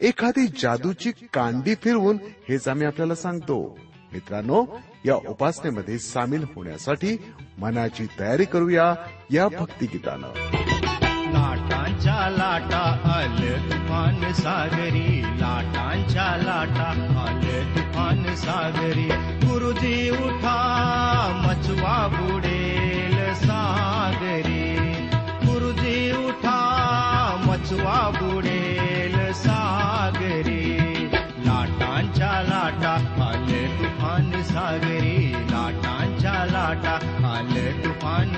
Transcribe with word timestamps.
एखादी 0.00 0.46
जादूची 0.46 1.10
कांडी 1.10 1.74
फिरवून 1.74 2.18
हेच 2.48 2.68
आम्ही 2.68 2.86
आपल्याला 2.86 3.14
सांगतो. 3.14 3.78
मित्रांनो 4.12 4.64
या 5.04 5.14
उपासनेमध्ये 5.14 5.98
सामील 5.98 6.44
होण्यासाठी 6.56 7.24
मनाची 7.58 8.06
तयारी 8.20 8.44
करूया 8.44 8.94
या 9.30 9.48
भक्तिगीतानं. 9.48 10.26
लाटांच्या 11.32 12.30
लाटा 12.30 13.12
आल 13.14 13.70
तुफान 13.70 14.32
सागरी 14.32 15.22
लाटांच्या 15.22 16.36
लाटा 16.36 16.90
आल 17.28 17.76
तुफान 17.76 18.34
सागरी. 18.34 19.08
गुरुजी 19.46 20.10
उठा 20.10 20.58
मचवा 21.46 22.08
बुडेल 22.08 23.34
सागरी. 23.34 24.74
गुरुजी 25.46 26.26
उठा 26.26 26.60
मचवा 27.46 28.10
बुडेल 28.10 28.43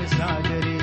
सागरी। 0.06 0.76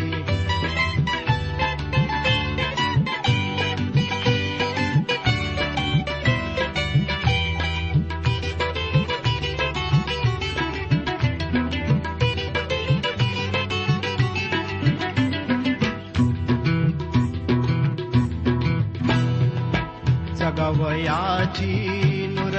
जगावयाची 20.38 22.13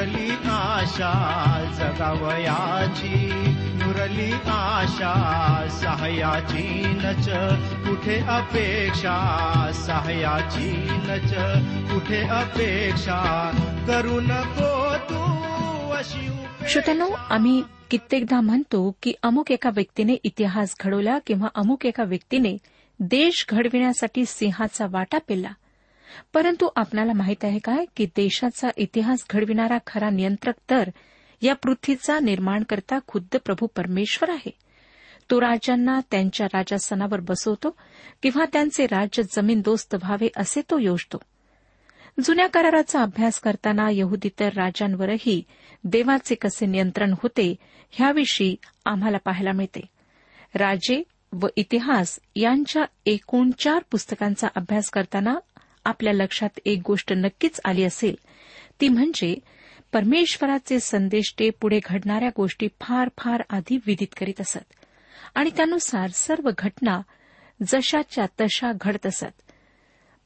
नुरली 0.04 0.30
आशा 0.50 1.12
जगावयाची 1.76 3.16
नुरली 3.80 4.30
आशा 4.52 5.12
सहायाची 5.80 6.66
नच 6.96 7.28
कुठे 7.86 8.16
अपेक्षा 8.28 9.16
सहायाची 9.74 10.68
नच 11.06 11.32
कुठे 11.92 12.20
अपेक्षा 12.36 13.20
करू 13.86 14.20
नको 14.20 14.74
तू 15.08 15.22
अशी 15.96 16.28
श्रोत्यानो 16.68 17.08
आम्ही 17.30 17.62
कित्येकदा 17.90 18.40
म्हणतो 18.40 18.90
की 19.02 19.14
अमुक 19.22 19.52
एका 19.52 19.70
व्यक्तीने 19.74 20.16
इतिहास 20.24 20.76
घडवला 20.80 21.18
किंवा 21.26 21.48
अमुक 21.54 21.86
एका 21.86 22.04
व्यक्तीने 22.04 22.56
देश 23.00 23.44
घडविण्यासाठी 23.50 24.24
सिंहाचा 24.28 24.86
वाटा 24.90 25.18
पेला 25.28 25.52
परंतु 26.32 26.68
आपणाला 26.76 27.12
माहीत 27.12 27.44
आहे 27.44 27.58
काय? 27.58 27.84
की 27.96 28.06
देशाचा 28.06 28.68
इतिहास 28.76 29.24
घडविणारा 29.30 29.78
खरा 29.86 30.10
नियंत्रक 30.10 30.54
तर 30.70 30.90
या 31.42 31.54
पृथ्वीचा 31.54 32.20
निर्माण 32.20 32.62
करता 32.62 32.98
खुद्द 33.06 33.36
प्रभू 33.44 33.66
परमेश्वर 33.66 34.30
आहे. 34.30 34.50
तो 35.30 35.40
राजांना 35.40 36.00
त्यांच्या 36.10 36.46
राजासनावर 36.46 37.20
बसवतो 37.20 37.76
किंवा 38.22 38.44
त्यांचे 38.52 38.86
राज्य 38.86 39.22
जमीनदोस्त 39.36 39.94
व्हावे 39.94 40.28
असे 40.36 40.60
तो 40.60 40.78
योजतो. 40.78 41.18
जुन्या 42.24 42.46
कराराचा 42.46 43.02
अभ्यास 43.02 43.40
करताना 43.40 43.88
यहुदी 43.92 44.28
तर 44.40 44.46
राजांवरही 44.46 45.42
देवाचे 45.84 46.34
कसे 46.34 46.66
नियंत्रण 46.66 47.14
होते 47.22 47.54
ह्याविषयी 47.90 48.56
आम्हाला 48.84 49.18
पाहायला 49.18 49.52
मिळते. 49.52 49.80
राजे 50.54 51.02
व 51.32 51.46
इतिहास 51.56 52.18
यांच्या 52.36 52.84
एकूण 53.06 53.50
चार 53.58 53.82
पुस्तकांचा 53.90 54.48
अभ्यास 54.54 54.90
करताना 54.90 55.34
आपल्या 55.84 56.12
लक्षात 56.12 56.60
एक 56.64 56.80
गोष्ट 56.86 57.12
नक्कीच 57.12 57.60
आली 57.64 57.84
असेल. 57.84 58.14
ती 58.80 58.88
म्हणजे 58.88 59.36
परमेश्वराचे 59.92 60.80
संदेश 60.80 61.34
ते 61.38 61.50
पुढे 61.50 61.80
घडणाऱ्या 61.84 62.30
गोष्टी 62.36 62.68
फार 62.80 63.08
फार 63.18 63.42
आधी 63.50 63.78
विदित 63.86 64.14
करीत 64.20 64.40
असत. 64.40 64.74
आणि 65.34 65.50
त्यानुसार 65.50 66.10
सर्व 66.10 66.50
घटना 66.58 67.00
जशाच्या 67.66 68.26
तशा 68.40 68.72
घडत 68.80 69.06
असत. 69.06 69.52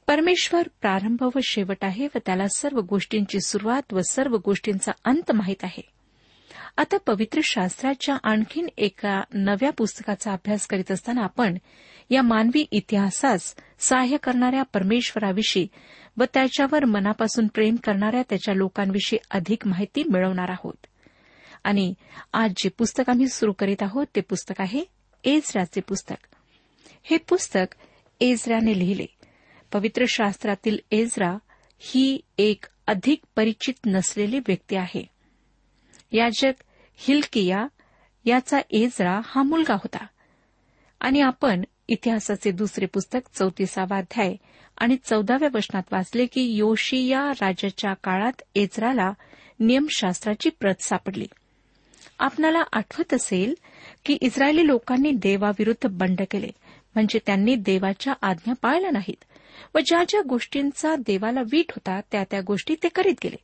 परमेश्वर 0.07 0.67
प्रारंभ 0.81 1.23
व 1.23 1.39
शेवट 1.43 1.77
आहे 1.81 2.07
व 2.15 2.17
त्याला 2.25 2.47
सर्व 2.57 2.79
गोष्टींची 2.79 3.39
सुरुवात 3.39 3.93
व 3.93 3.99
सर्व 4.09 4.37
गोष्टींचा 4.45 4.91
अंत 5.05 5.31
माहीत 5.31 5.63
आहे. 5.63 5.89
आता 6.77 6.97
पवित्र 6.97 7.41
शास्त्राच्या 7.43 8.17
आणखीन 8.23 8.67
एका 8.77 9.21
नव्या 9.33 9.71
पुस्तकाचा 9.71 10.31
अभ्यास 10.31 10.67
करीत 10.67 10.91
असताना 10.91 11.21
आपण 11.21 11.57
या 12.09 12.21
मानवी 12.21 12.65
इतिहासास 12.71 13.55
सहाय्य 13.79 14.17
करणाऱ्या 14.17 14.63
परमेश्वराविषयी 14.63 15.67
व 16.17 16.23
त्याच्यावर 16.33 16.85
मनापासून 16.85 17.47
प्रेम 17.47 17.75
करणाऱ्या 17.75 18.21
त्याच्या 18.29 18.53
लोकांविषयी 18.53 19.19
अधिक 19.31 19.67
माहिती 19.67 20.03
मिळवणार 20.03 20.49
आहोत. 20.49 20.87
आणि 21.63 21.93
आज 22.33 22.51
जे 22.57 22.69
पुस्तक 22.69 23.09
आम्ही 23.09 23.27
सुरू 23.27 23.51
करीत 23.51 23.83
आहोत 23.83 24.05
ते 24.15 24.21
पुस्तक 24.21 24.61
आहे 24.61 24.83
एजराचे 25.23 25.81
पुस्तक. 25.81 26.35
हे 27.03 27.17
पुस्तक 27.17 27.75
एजराने 28.19 28.79
लिहिले. 28.79 29.05
पवित्र 29.73 30.05
शास्त्रातील 30.07 30.77
एजरा 30.91 31.37
ही 31.79 32.21
एक 32.37 32.65
अधिक 32.87 33.19
परिचित 33.35 33.73
नसलेली 33.85 34.39
व्यक्ती 34.39 34.75
आहे. 34.75 35.09
याजक 36.11 36.53
हिलकिया 36.95 37.67
याचा 38.25 38.59
एजरा 38.69 39.19
हा 39.25 39.43
मुलगा 39.43 39.73
होता. 39.73 40.05
आणि 40.99 41.21
आपण 41.21 41.63
इतिहासाचे 41.89 42.51
दुसरे 42.51 42.85
पुस्तक 42.85 43.19
चौतीसावा 43.33 43.97
अध्याय. 43.97 44.35
आणि 44.77 44.97
चौदाव्या 45.03 45.49
वचनात 45.53 45.83
वाचले 45.91 46.25
की 46.25 46.41
योशिया 46.41 47.31
राजाच्या 47.31 47.93
काळात 47.93 48.41
एजराला 48.55 49.13
नियमशास्त्राची 49.59 50.49
प्रत 50.49 50.81
सापडली. 50.81 51.25
आपणाला 52.19 52.63
आठवत 52.73 53.13
असेल 53.13 53.55
की 54.05 54.17
इस्रायली 54.21 54.67
लोकांनी 54.67 55.11
देवाविरुद्ध 55.11 55.89
बंड 55.89 56.21
केले. 56.31 56.49
म्हणजे 56.95 57.19
त्यांनी 57.25 57.55
देवाच्या 57.55 58.13
आज्ञा 58.21 58.53
पाळल्या 58.61 58.91
नाहीत. 58.91 59.23
व 59.75 59.79
ज्या 59.79 60.03
ज्या 60.09 60.21
गोष्टींचा 60.29 60.95
देवाला 60.95 61.41
वीट 61.41 61.71
होता 61.71 62.01
त्या 62.11 62.23
त्या 62.31 62.41
गोष्टी 62.41 62.75
ते 62.83 62.87
करीत 62.87 63.15
गेले. 63.23 63.37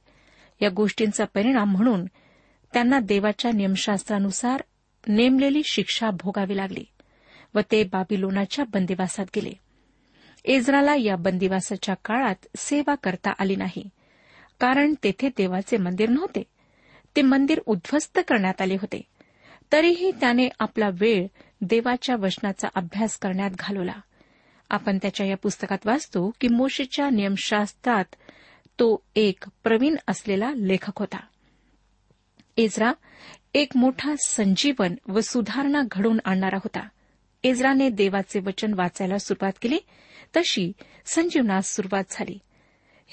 या 0.61 0.69
गोष्टींचा 0.69 1.25
परिणाम 1.25 1.71
म्हणून 1.71 2.05
त्यांना 2.73 2.99
देवाच्या 2.99 3.51
नियमशास्त्रानुसार 3.51 4.63
नेमलेली 5.07 5.61
शिक्षा 5.65 6.09
भोगावी 6.09 6.57
लागली. 6.57 6.83
व 7.55 7.59
ते 7.71 7.83
बाबिलोनाच्या 7.83 8.65
बंदिवासात 8.65 9.25
गेले. 9.35 9.51
इस्राला 10.45 10.95
या 10.95 11.15
बंदिवासाच्या 11.15 11.95
काळात 12.05 12.47
सेवा 12.57 12.95
करता 12.95 13.33
आली 13.39 13.55
नाही. 13.55 13.89
कारण 14.59 14.93
तेथे 15.03 15.29
देवाचे 15.37 15.77
मंदिर 15.77 16.09
नव्हते. 16.09 16.43
ते 17.15 17.21
मंदिर 17.21 17.59
उद्ध्वस्त 17.65 18.19
करण्यात 18.27 18.61
आले 18.61 18.73
होते. 18.73 19.01
तरीही 19.71 20.11
त्याने 20.11 20.49
आपला 20.59 20.89
वेळ 20.93 21.27
देवाच्या 21.61 22.15
वचनाचा 22.15 22.67
अभ्यास 22.75 23.17
करण्यात 23.17 23.51
घालवला. 23.59 23.95
आपण 24.69 24.97
त्याच्या 25.01 25.25
या 25.25 25.37
पुस्तकात 25.37 25.77
वाचतो 25.85 26.31
की 26.41 26.47
मोशीच्या 26.47 27.09
नियमशास्त्रात 27.09 28.15
तो 28.79 29.03
एक 29.15 29.43
प्रवीण 29.63 29.95
असलेला 30.07 30.51
लेखक 30.55 30.99
होता. 30.99 31.17
एजरा 32.57 32.93
एक 33.53 33.77
मोठा 33.77 34.13
संजीवन 34.25 34.95
व 35.07 35.19
सुधारणा 35.19 35.81
घडवून 35.91 36.19
आणणारा 36.25 36.55
होता. 36.55 36.87
एजराने 37.45 37.89
देवाचे 37.89 38.39
वचन 38.39 38.73
वाचायला 38.73 39.17
सुरुवात 39.17 39.51
केली. 39.61 39.77
तशी 40.37 40.71
संजीवनास 41.05 41.75
सुरुवात 41.75 42.03
झाली. 42.11 42.39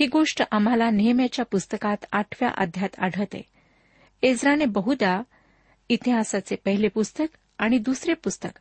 ही 0.00 0.06
गोष्ट 0.06 0.43
आम्हाला 0.50 0.90
नेहमीच्या 0.90 1.44
पुस्तकात 1.44 1.96
आठव्या 2.12 2.50
अध्यात 2.56 2.88
आढळते. 2.99 3.43
एज्राने 4.23 4.64
बहुदा 4.64 5.23
इतिहासाचे 5.88 6.56
पहिले 6.56 6.88
पुस्तक 6.88 7.37
आणि 7.58 7.79
दुसरे 7.79 8.14
पुस्तक 8.14 8.58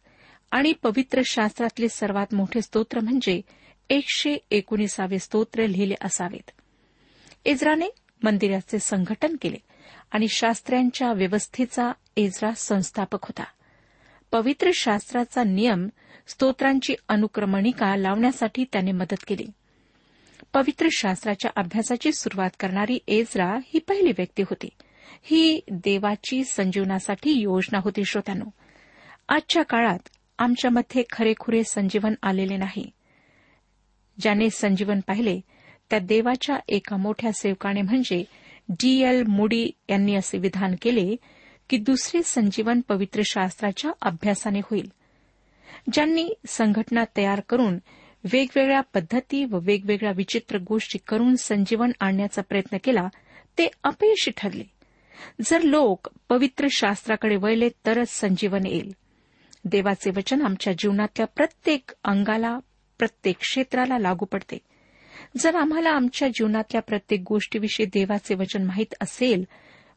आणि 0.52 0.74
पवित्र 0.74 1.22
शास्त्रातले 1.26 1.90
सर्वात 1.90 2.34
मोठे 2.34 2.62
स्तोत्र 2.62 3.00
म्हणजे 3.00 3.42
एकशे 3.90 4.38
एकोणीसावे 4.52 5.20
स्तोत्र 5.20 5.66
लिहिले 5.68 5.96
असावेत. 6.02 6.52
एज्राने 7.46 7.90
मंदिराचे 8.24 8.80
संघटन 8.80 9.36
केले 9.42 9.58
आणि 10.12 10.28
शास्त्र्यांच्या 10.28 11.14
व्यवस्थेचा 11.14 11.92
एज्रा 12.18 12.52
संस्थापक 12.52 13.24
होता. 13.24 13.44
पवित्र 14.32 14.72
शास्त्राचा 14.74 15.44
नियम 15.44 15.88
स्तोत्रांची 16.28 16.96
अनुक्रमणिका 17.10 17.96
लावण्यासाठी 17.96 18.66
त्याने 18.72 18.92
मदत 18.92 19.24
केली. 19.28 19.46
पवित्र 20.54 20.88
शास्त्राच्या 20.92 21.52
अभ्यासाची 21.56 22.12
सुरुवात 22.12 22.50
करणारी 22.60 23.00
एजरा 23.08 23.60
ही 23.66 23.80
पहिली 23.80 24.12
व्यक्ती 24.12 24.44
होती. 24.44 24.70
ही 25.24 25.60
देवाची 25.72 26.44
संजीवनासाठी 26.44 27.32
योजना 27.32 27.80
होती 27.84 28.06
श्रोत्यानो. 28.06 28.46
आजच्या 29.30 29.64
काळात 29.64 30.10
आमच्यामध्ये 30.40 31.04
खरेखुरे 31.12 31.64
संजीवन 31.64 32.14
आलेले 32.24 32.58
नाही. 32.58 32.92
ज्याने 34.22 34.50
संजीवन 34.50 35.00
पाहिले 35.00 35.42
त्या 35.90 36.00
देवाच्या 36.00 36.56
एका 36.68 36.98
मोठ्या 36.98 37.32
सेवकाने 37.32 37.82
म्हणजे 37.82 38.24
डी 38.70 39.02
एल 39.02 39.24
मुडी 39.24 39.72
यांनी 39.90 40.16
असे 40.16 40.38
विधान 40.38 40.76
केले 40.82 41.16
की 41.72 41.78
दुसरे 41.78 42.24
संजीवन 42.24 42.82
पवित्र 42.82 43.22
शास्त्राच्या 43.26 43.92
अभ्यासाने 44.02 44.60
होईल. 44.60 44.92
ज्यांनी 45.94 46.34
संघटना 46.48 47.04
तयार 47.18 47.42
करून 47.50 47.78
वेगवेगळ्या 48.32 48.82
पद्धती 48.82 49.46
व 49.46 49.60
वेगवेगळ्या 49.62 50.12
विचित्र 50.16 50.58
गोष्टी 50.58 51.00
करून 51.08 51.36
संजीवन 51.36 51.92
आणण्याचा 52.00 52.42
प्रयत्न 52.42 52.78
केला 52.84 53.08
ते 53.58 53.68
अपयशी 53.84 54.32
ठरले. 54.38 54.64
जर 55.42 55.62
लोक 55.62 56.08
पवित्र 56.30 56.68
शास्त्राकडे 56.72 57.36
वळले 57.36 57.70
तरच 57.86 58.10
संजीवन 58.10 58.66
येईल. 58.66 58.92
देवाचे 59.66 60.10
वचन 60.10 60.42
आमच्या 60.42 60.74
जीवनातल्या 60.74 61.28
प्रत्येक 61.28 61.92
अंगाला 62.04 62.60
प्रत्येक 63.00 63.38
क्षेत्राला 63.38 64.00
लागू 64.00 64.26
पडते. 64.26 64.58
जर 65.38 65.56
आम्हाला 65.56 65.90
आमच्या 65.90 66.28
जीवनातल्या 66.28 66.82
प्रत्येक 66.82 67.24
गोष्टीविषयी 67.30 67.86
देवाचे 67.86 68.36
वचन 68.36 68.64
माहीत 68.64 68.94
असेल 69.02 69.44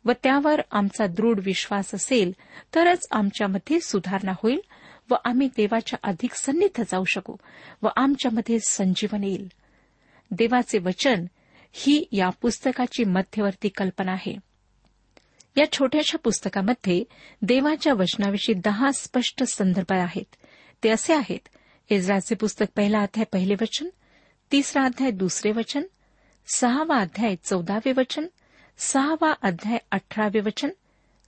व 0.04 0.12
त्यावर 0.22 0.60
आमचा 0.70 1.06
दृढ 1.06 1.40
विश्वास 1.42 1.94
असेल 1.94 2.32
तरच 2.74 3.06
आमच्यामध्ये 3.10 3.80
सुधारणा 3.80 4.32
होईल 4.42 4.60
व 5.10 5.14
आम्ही 5.24 5.48
देवाच्या 5.56 5.98
अधिक 6.02 6.34
सन्निध 6.34 6.80
जाऊ 6.80 7.04
शकू 7.04 7.36
व 7.82 7.88
आमच्यामध्ये 7.96 8.58
संजीवन 8.60 9.24
येईल. 9.24 9.50
देवाचे 10.30 10.78
वचन 10.78 11.24
ही 11.72 12.04
या 12.12 12.30
पुस्तकाची 12.30 13.04
मध्यवर्ती 13.04 13.68
कल्पना 13.68 14.12
आहे. 14.12 14.36
या 15.56 15.72
छोट्याशा 15.72 16.18
पुस्तकामध्ये 16.18 17.04
देवाच्या 17.42 17.94
वचनाविषयी 17.94 18.54
दहा 18.54 18.90
स्पष्ट 18.92 19.42
संदर्भ 19.42 19.92
आहेत. 19.92 20.36
ते 20.84 20.88
असे 20.88 21.14
आहेत. 21.14 21.48
इस्राचे 21.90 22.34
पुस्तक 22.34 22.66
पहिला 22.76 22.98
अध्याय 22.98 23.24
पहिले 23.32 23.54
वचन 23.54 23.88
तिसरा 24.52 24.84
अध्याय 24.84 25.10
दुसरे 25.10 25.52
वचन 25.52 25.82
सहावा 26.54 26.98
अध्याय 26.98 27.36
चौदावे 27.44 27.92
वचन 27.96 28.26
सहावा 28.78 29.34
अध्याय 29.42 29.78
अठरावे 29.90 30.40
वचन 30.40 30.68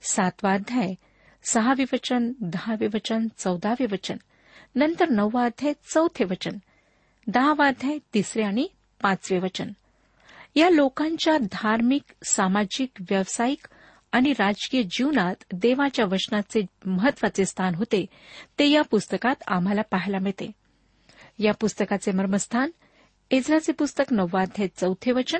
सातवा 0.01 0.53
अध्याय 0.53 0.93
सहावे 1.43 1.83
वचन 1.93 2.31
दहावे 2.41 2.87
वचन 2.87 3.27
चौदावे 3.37 3.85
वचन 3.91 4.17
नंतर 4.75 5.09
नववा 5.09 5.45
अध्याय 5.45 5.73
चौथे 5.93 6.23
वचन 6.23 6.57
दहावा 7.27 7.67
अध्याय 7.67 7.97
तिसरे 8.13 8.43
आणि 8.43 8.67
पाचवे 9.01 9.39
वचन. 9.39 9.71
या 10.55 10.69
लोकांच्या 10.69 11.37
धार्मिक 11.37 12.01
सामाजिक 12.29 12.89
व्यावसायिक 13.01 13.67
आणि 14.11 14.31
राजकीय 14.31 14.83
जीवनात 14.83 15.35
देवाच्या 15.53 16.05
वचनाचे 16.05 16.61
महत्त्वाचे 16.85 17.45
स्थान 17.45 17.75
होते 17.75 18.05
ते 18.59 18.69
या 18.69 18.81
पुस्तकात 18.81 19.35
आम्हाला 19.47 19.81
पाहायला 19.81 20.19
मिळते. 20.19 20.51
या 21.39 21.53
पुस्तकाचे 21.53 22.11
मर्मस्थान 22.11 22.69
इज्राचे 23.31 23.71
पुस्तक 23.71 24.13
नववाध्याय 24.13 24.67
चौथे 24.67 25.11
वचन 25.11 25.39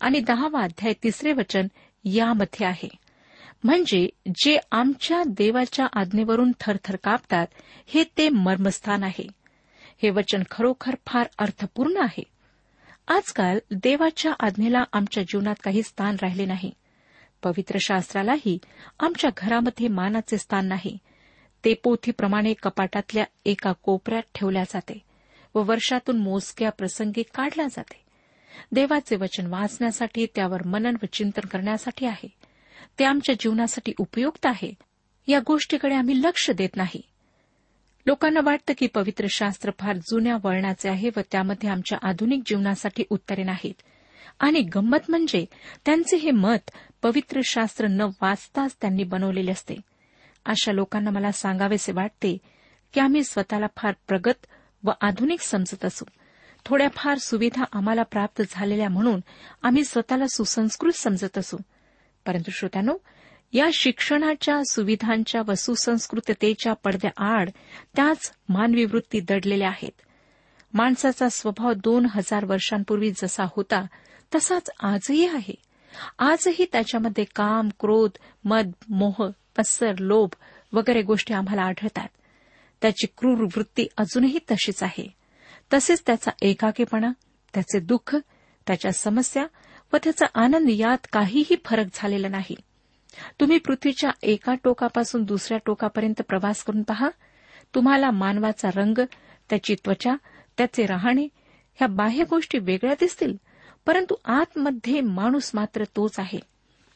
आणि 0.00 0.20
दहावा 0.20 0.62
अध्याय 0.62 0.92
तिसरे 1.02 1.32
वचन 1.32 1.66
यामध्ये 2.04 2.66
आहे. 2.66 2.88
म्हणजे 3.64 4.08
जे 4.26 4.58
आमच्या 4.72 5.22
देवाच्या 5.26 5.86
आज्ञेवरून 5.92 6.52
थरथर 6.60 6.96
कापतात 6.96 7.46
हे 7.86 8.04
ते 8.18 8.28
मर्मस्थान 8.28 9.02
आहे. 9.02 9.26
हे 10.02 10.10
वचन 10.10 10.42
खरोखर 10.50 10.94
फार 11.06 11.26
अर्थपूर्ण 11.38 11.96
आहे. 11.96 12.22
आजकाल 13.08 13.58
देवाच्या 13.70 14.32
आज्ञेला 14.40 14.84
आमच्या 14.92 15.22
जीवनात 15.22 15.54
काही 15.64 15.82
स्थान 15.82 16.16
राहिले 16.22 16.44
नाही. 16.44 16.70
पवित्र 17.42 17.78
शास्त्रालाही 17.80 18.58
आमच्या 19.00 19.30
घरामध्ये 19.36 19.88
मानाचे 19.88 20.38
स्थान 20.38 20.66
नाही. 20.66 20.98
ते 21.64 21.74
पोथीप्रमाणे 21.74 22.54
कपाटातल्या 22.54 23.24
एका 23.44 23.72
कोपऱ्यात 23.72 24.22
ठेवल्या 24.34 24.64
जाते 24.64 25.02
व 25.54 25.62
वर्षातून 25.62 26.18
मोजक्या 26.18 26.70
प्रसंगी 26.70 27.22
काढल्या 27.22 27.66
जाते. 27.66 28.07
देवाचे 28.72 29.16
वचन 29.16 29.46
वाचण्यासाठी 29.46 30.26
त्यावर 30.34 30.62
मनन 30.66 30.96
व 31.02 31.06
चिंतन 31.12 31.46
करण्यासाठी 31.46 32.06
आहे. 32.06 32.28
ते 32.98 33.04
आमच्या 33.04 33.34
जीवनासाठी 33.40 33.92
उपयुक्त 33.98 34.46
आहे. 34.46 34.74
या 35.26 35.40
गोष्टीकडे 35.46 35.94
आम्ही 35.94 36.22
लक्ष 36.22 36.50
देत 36.50 36.76
नाही. 36.76 37.02
लोकांना 38.06 38.40
वाटतं 38.44 38.72
की 38.78 38.86
पवित्र 38.86 39.26
शास्त्र 39.30 39.70
फार 39.78 39.96
जुन्या 39.96 40.36
वळणाचे 40.44 40.88
आहे 40.88 41.10
व 41.16 41.20
त्यामध्ये 41.32 41.70
आमच्या 41.70 41.98
आधुनिक 42.02 42.42
जीवनासाठी 42.46 43.04
उत्तरे 43.10 43.42
नाहीत. 43.42 43.74
आणि 44.40 44.60
गंमत 44.60 44.98
म्हणजे 45.08 45.46
त्यांचे 45.84 46.16
हे 46.16 46.30
मत 46.30 46.70
पवित्र 47.02 47.40
शास्त्र 47.44 47.86
न 47.86 48.00
वाचताच 48.00 48.76
त्यांनी 48.80 49.04
बनवलेले 49.04 49.50
असते. 49.50 49.74
अशा 50.46 50.72
लोकांना 50.72 51.10
मला 51.10 51.32
सांगावेसे 51.32 51.92
वाटते 51.92 52.38
की 52.92 53.00
आम्ही 53.00 53.24
स्वतःला 53.24 53.66
फार 53.76 53.94
प्रगत 54.08 54.46
व 54.84 54.90
आधुनिक 55.00 55.40
समजत 55.40 55.84
असू. 55.84 56.04
थोड्याफार 56.64 57.18
सुविधा 57.18 57.64
आम्हाला 57.72 58.02
प्राप्त 58.02 58.42
झालेल्या 58.50 58.88
म्हणून 58.88 59.20
आम्ही 59.62 59.84
स्वतःला 59.84 60.26
सुसंस्कृत 60.26 60.92
समजत 60.92 61.38
असू. 61.38 61.56
परंतु 62.26 62.50
श्रोत्यानो 62.50 62.96
या 63.52 63.68
शिक्षणाच्या 63.74 64.60
सुविधांच्या 64.70 65.42
व 65.46 65.54
सुसंस्कृततेच्या 65.54 66.72
पडद्याआड 66.72 67.50
त्याच 67.96 68.32
मानवी 68.48 68.84
वृत्ती 68.84 69.20
दडलेल्या 69.20 69.68
आहेत. 69.68 70.00
माणसाचा 70.74 71.28
स्वभाव 71.28 71.72
दोन 71.72 72.06
हजार 72.10 72.44
वर्षांपूर्वी 72.44 73.10
जसा 73.10 73.44
होता 73.44 73.86
तसाच 74.34 74.70
आजही 74.80 75.26
आहे. 75.26 75.54
आजही 76.18 76.66
त्याच्यामध्ये 76.72 77.24
काम 77.24 77.68
क्रोध 77.80 78.10
मद 78.44 78.70
मोह 78.88 79.30
पस्सर 79.56 79.98
लोभ 79.98 80.28
वगैरे 80.72 81.02
गोष्टी 81.02 81.34
आम्हाला 81.34 81.62
आढळतात. 81.62 82.08
त्याची 82.82 83.06
क्रूर 83.18 83.42
वृत्ती 83.42 83.86
अजूनही 83.96 84.38
तशीच 84.50 84.82
आहे. 84.82 85.17
तसेच 85.72 86.02
त्याचा 86.06 86.30
एकाकीपणा 86.42 87.10
त्याचे 87.54 87.80
दुःख 87.80 88.16
त्याच्या 88.66 88.92
समस्या 88.92 89.46
व 89.92 89.96
त्याचा 89.96 90.26
आनंद 90.34 90.68
यात 90.70 91.06
काहीही 91.12 91.56
फरक 91.64 91.86
झालेला 91.94 92.28
नाही. 92.28 92.56
तुम्ही 93.40 93.58
पृथ्वीच्या 93.58 94.10
एका 94.22 94.54
टोकापासून 94.64 95.22
दुसऱ्या 95.22 95.58
टोकापर्यंत 95.66 96.22
प्रवास 96.28 96.64
करून 96.64 96.82
पहा. 96.82 97.08
तुम्हाला 97.74 98.10
मानवाचा 98.10 98.70
रंग 98.76 98.98
त्याची 99.50 99.74
त्वचा 99.74 100.14
त्याचे 100.58 100.86
राहणे 100.86 101.24
ह्या 101.74 101.88
बाह्य 101.88 102.24
गोष्टी 102.24 102.58
वेगळ्या 102.58 102.94
दिसतील 103.00 103.36
परंतु 103.86 104.14
आतमध्ये 104.24 105.00
माणूस 105.00 105.50
मात्र 105.54 105.84
तोच 105.84 106.18
आहे. 106.18 106.38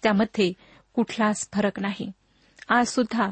त्यामध्ये 0.03 0.53
कुठलाच 0.95 1.49
फरक 1.53 1.81
नाही. 1.81 2.13
आज 2.69 2.87
सुद्धा 2.87 3.29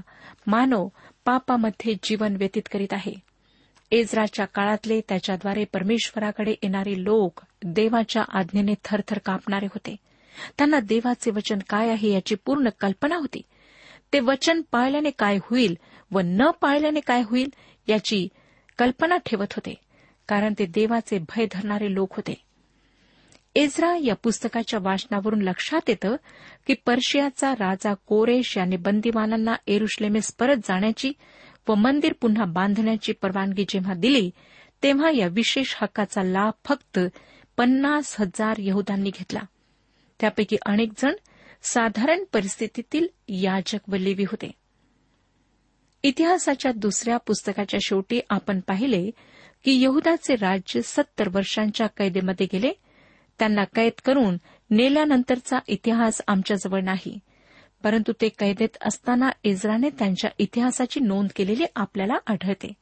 मानव 0.47 0.89
पापामध्ये 1.25 1.95
जीवन 2.03 2.37
व्यतीत 2.37 2.63
करीत 2.73 2.93
आहे. 2.93 3.30
एजराच्या 3.91 4.45
काळातले 4.45 5.01
त्याच्याद्वारे 5.09 5.65
परमेश्वराकडे 5.65 6.51
येणारे 6.51 7.03
लोक 7.05 7.41
देवाच्या 7.65 8.23
आज्ञेने 8.29 8.75
थरथर 8.85 9.19
कापणारे 9.19 9.67
होते. 9.67 9.97
त्यांना 10.59 10.81
देवाचे 10.81 11.31
वचन 11.31 11.59
काय 11.69 11.91
आहे 11.91 12.13
याची 12.13 12.35
पूर्ण 12.35 12.69
कल्पना 12.81 13.17
होती. 13.17 13.43
ते 14.13 14.21
वचन 14.21 14.61
पाळल्याने 14.73 15.11
काय 15.11 15.39
होईल 15.43 15.75
व 16.11 16.21
न 16.25 16.51
पाळल्याने 16.61 17.01
काय 17.01 17.23
होईल 17.23 17.51
याची 17.89 18.29
कल्पना 18.79 19.17
ठेवत 19.17 19.53
होते 19.53 19.75
कारण 20.29 20.55
ते 20.59 20.67
देवाचे 20.67 21.19
भय 21.19 21.47
धरणारे 21.53 21.95
लोक 21.95 22.17
होते. 22.17 22.35
एझरा 23.57 23.95
या 23.97 24.15
पुस्तकाच्या 24.15 24.79
वाचनावरून 24.83 25.43
लक्षात 25.43 25.89
येतं 25.89 26.17
की 26.67 26.75
पर्शियाचा 26.87 27.53
राजा 27.53 27.95
कोरेश 28.07 28.57
याने 28.57 28.77
बंदीवानांना 28.77 29.55
एरुश्लेमेस 29.67 30.35
परत 30.35 30.57
जाण्याची 30.57 31.13
व 31.69 31.75
मंदिर 31.75 32.13
पुन्हा 32.21 32.45
बांधण्याची 32.45 33.13
परवानगी 33.13 33.65
जेव्हा 33.69 33.95
दिली 33.95 34.31
तेव्हा 34.83 35.11
या 35.11 35.27
विशेष 35.27 35.75
हक्काचा 35.83 36.23
लाभ 36.23 36.53
फक्त 36.65 36.99
पन्नास 37.57 38.17
हजार 38.21 38.55
यहुदांनी 38.59 39.11
घेतला. 39.11 39.41
त्यापैकी 40.21 40.57
अनेक 40.67 40.93
जण 40.99 41.13
साधारण 41.63 42.25
परिस्थितीतील 42.33 43.07
याजक 43.29 43.79
व 43.89 43.97
लेवी 43.97 44.23
होते. 44.23 44.51
इतिहासाच्या 46.03 46.73
दुसऱ्या 46.73 47.17
पुस्तकाच्या 47.17 47.81
शेवटी 47.83 48.21
आपण 48.31 48.61
पाहिले 48.61 49.11
की 49.65 49.83
यहुदाचे 49.83 50.35
राज्य 50.35 50.81
सत्तर 50.83 51.29
वर्षांच्या 51.29 51.87
कैदेमध्ये 51.87 52.47
गेले. 52.53 52.73
त्यांना 53.39 53.65
कैद 53.65 53.93
करून 54.05 54.37
नेल्यानंतरचा 54.71 55.59
इतिहास 55.67 56.21
आमच्याजवळ 56.27 56.81
नाही. 56.81 57.19
परंतु 57.83 58.13
ते 58.21 58.29
कैदेत 58.29 58.77
असताना 58.81 59.31
इस्राने 59.45 59.91
त्यांच्या 59.91 60.31
इतिहासाची 60.39 61.01
नोंद 61.01 61.29
केलेली 61.37 61.65
आपल्याला 61.77 62.15
आढळते. 62.27 62.73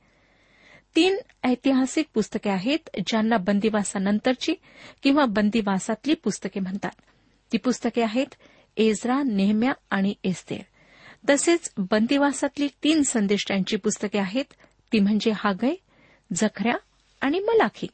तीन 0.96 1.16
ऐतिहासिक 1.44 2.06
पुस्तके 2.14 2.50
आहेत 2.50 2.78
ज्यांना 3.06 3.36
बंदिवासानंतरची 3.36 4.54
किंवा 5.02 5.24
बंदिवासातली 5.24 6.14
पुस्तके 6.14 6.60
म्हणतात. 6.60 6.90
ती 7.52 7.58
पुस्तके 7.58 8.02
आहेत 8.02 8.34
एझरा 8.76 9.22
नेहम्या 9.22 9.72
आणि 9.90 10.14
एस्तेर. 10.24 10.60
तसेच 11.30 11.72
बंदिवासातली 11.78 12.68
तीन 12.84 13.02
संदेष्टांची 13.02 13.76
पुस्तके 13.76 14.18
आहेत 14.18 14.44
ती 14.92 15.00
म्हणजे 15.00 15.32
हागय 15.36 15.74
जखऱ्या 16.36 16.74
आणि 17.20 17.38
मलाखी. 17.38 17.86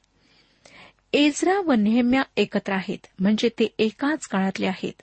एझरा 1.13 1.61
व 1.61 1.73
नेहम्या 1.73 2.23
एकत्र 2.37 2.73
आहेत 2.73 3.07
म्हणजे 3.19 3.49
ते 3.49 3.75
एकाच 3.79 4.27
काळातले 4.27 4.67
आहेत. 4.67 5.03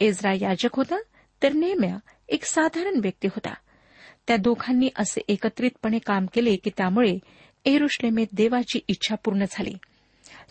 एझरा 0.00 0.32
याजक 0.32 0.76
होता 0.76 0.96
तर 1.42 1.52
नेहम्या 1.52 1.96
एक 2.28 2.44
साधारण 2.44 3.00
व्यक्ती 3.02 3.28
होता. 3.28 3.54
त्या 4.26 4.36
दोघांनी 4.36 4.88
असे 4.96 5.20
एकत्रितपणे 5.28 5.98
काम 5.98 6.26
केले 6.26 6.56
की 6.56 6.70
त्यामुळे 6.76 7.18
एरुश्लेमेत 7.64 8.26
देवाची 8.32 8.80
इच्छा 8.88 9.14
पूर्ण 9.14 9.44
झाली. 9.50 9.74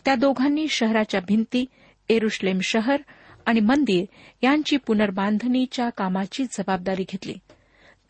त्या 0.05 0.15
दोघांनी 0.15 0.67
शहराच्या 0.67 1.21
भिंती 1.27 1.65
एरुश्लेम 2.09 2.59
शहर 2.59 3.01
आणि 3.45 3.59
मंदिर 3.59 4.05
यांची 4.43 4.77
पुनर्बांधणीच्या 4.77 5.89
कामाची 5.89 6.45
जबाबदारी 6.45 7.03
घेतली. 7.09 7.33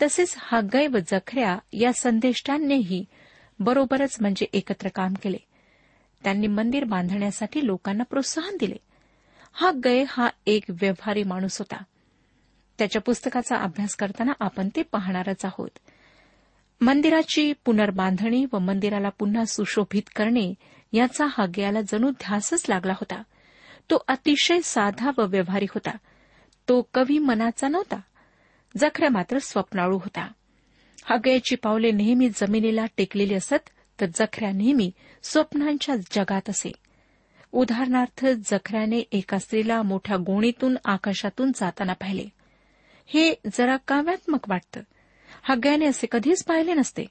तसेच 0.01 0.33
हागय 0.37 0.87
व 0.87 0.97
जखऱ्या 1.07 1.57
या 1.73 1.93
संदेष्टांनीही 1.93 3.05
बरोबरच 3.59 4.17
म्हणजे 4.21 4.45
एकत्र 4.53 4.89
काम 4.89 5.13
केले. 5.13 5.37
त्यांनी 6.23 6.47
मंदिर 6.47 6.83
बांधण्यासाठी 6.83 7.67
लोकांना 7.67 8.03
प्रोत्साहन 8.03 8.57
दिले. 8.59 8.75
हा 9.53 9.71
गय 9.85 10.03
हा 10.07 10.29
एक 10.45 10.63
व्यवहारी 10.69 11.23
माणूस 11.23 11.59
होता. 11.59 11.83
त्याच्या 12.77 13.01
पुस्तकाचा 13.01 13.55
अभ्यास 13.55 13.95
करताना 13.95 14.31
आपण 14.39 14.69
ते 14.75 14.81
पाहणारच 14.83 15.45
आहोत. 15.45 15.69
मंदिराची 16.81 17.53
पुनर्बांधणी 17.65 18.45
व 18.53 18.59
मंदिराला 18.59 19.09
पुन्हा 19.09 19.45
सुशोभित 19.45 20.01
करणे 20.15 20.53
याचा 20.93 21.25
हाग्याला 21.25 21.81
जणू 21.81 22.11
ध्यासच 22.11 22.65
लागला 22.69 22.93
होता. 22.93 23.23
तो 23.89 24.03
अतिशय 24.07 24.59
साधा 24.63 25.11
व 25.17 25.25
व्यवहारिक 25.25 25.71
होता. 25.73 25.97
तो 26.69 26.89
कवी 26.93 27.17
मनाचा 27.17 27.67
नव्हता. 27.67 27.95
जखऱ्या 28.77 29.09
मात्र 29.09 29.37
स्वप्नाळू 29.39 29.97
होता. 29.97 30.31
हगयाची 31.05 31.55
पावले 31.55 31.91
नेहमी 31.91 32.29
जमिनीला 32.29 32.85
टेकलेली 32.97 33.33
असत 33.33 33.69
तर 34.01 34.05
जखऱ्या 34.15 34.51
नेहमी 34.51 34.91
स्वप्नांच्या 35.23 35.95
जगात 35.95 36.49
असे. 36.49 36.71
उदाहरणार्थ 37.51 38.25
जखऱ्याने 38.25 38.99
एका 38.99 39.39
स्त्रीला 39.39 39.81
मोठ्या 39.81 40.17
गोणीतून 40.17 40.77
आकाशातून 40.85 41.51
जाताना 41.55 41.93
पाहिले. 41.93 42.25
हे 43.05 43.33
जरा 43.57 43.77
काव्यात्मक 43.77 44.49
वाटतं. 44.49 44.81
हग्याने 45.49 45.85
असे 45.85 46.07
कधीच 46.11 46.43
पाहिले 46.43 46.73
नसते. 46.73 47.05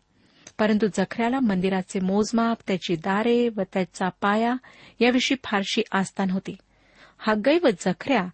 परंतु 0.58 0.86
जखऱ्याला 0.86 1.40
मंदिराचे 1.40 2.00
मोजमाप 2.00 2.58
त्याची 2.66 2.96
दारे 2.96 3.48
व 3.48 3.60
त्याचा 3.72 4.08
पाया 4.08 4.54
याविषयी 5.00 5.36
फारशी 5.44 5.82
आस्थान 5.92 6.30
होती. 6.30 6.56
हग्गै 7.18 7.58
व 7.62 7.68
जखऱ्या 7.80 8.28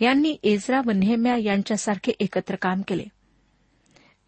यांनी 0.00 0.36
एजरा 0.42 0.80
व 0.86 0.90
नेहम्या 0.90 1.36
यांच्यासारखे 1.36 2.12
एकत्र 2.20 2.56
काम 2.56 2.82
केले. 2.88 3.04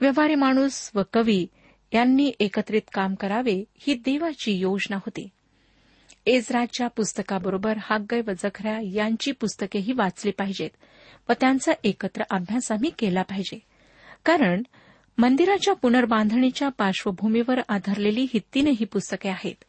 व्यवहारी 0.00 0.35
माणूस 0.35 0.90
व 0.95 1.00
कवी 1.12 1.47
यांनी 1.93 2.33
एकत्रित 2.40 2.83
काम 2.95 3.14
करावे 3.14 3.64
ही 3.78 3.95
देवाची 3.95 4.52
योजना 4.52 4.97
होती. 4.97 5.28
एजराच्या 6.26 6.88
पुस्तकाबरोबर 6.88 7.76
हाग्गय 7.80 8.21
व 8.26 8.30
जखऱ्या 8.38 8.78
यांची 8.95 9.33
पुस्तकेही 9.33 9.92
वाचली 9.92 10.30
पाहिजेत 10.30 10.71
व 11.28 11.33
त्यांचा 11.40 11.73
एकत्र 11.85 12.23
अभ्यास 12.30 12.73
आम्ही 12.73 12.90
केला 12.99 13.23
पाहिजे. 13.23 13.59
कारण 14.25 14.62
मंदिराच्या 15.18 15.75
पुनर्बांधणीच्या 15.75 16.68
पार्श्वभूमीवर 16.68 17.61
आधारलेली 17.68 18.23
ही 18.23 18.40
तीनही 18.54 18.85
पुस्तके 18.85 19.28
आहेत 19.28 19.64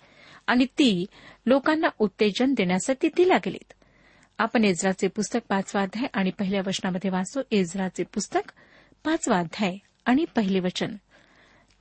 आणि 0.47 0.65
ती 0.65 1.05
लोकांना 1.45 1.87
उत्तेजन 1.99 2.53
देण्यासाठी 2.53 3.07
दिल्या 3.07 3.37
गेलीत. 3.37 3.73
आपण 4.37 4.63
एजराचे 4.63 5.07
पुस्तक 5.07 5.39
पाचवा 5.49 5.81
अध्याय 5.81 6.07
आणि 6.13 6.29
पहिल्या 6.29 6.61
वचनामध्ये 6.67 7.09
वाचतो. 7.09 7.39
एजराचे 7.51 8.03
पुस्तक 8.03 8.51
पाचवा 9.03 9.39
अध्याय 9.39 9.77
आणि 10.05 10.25
पहिले 10.35 10.59
वचन. 10.59 10.95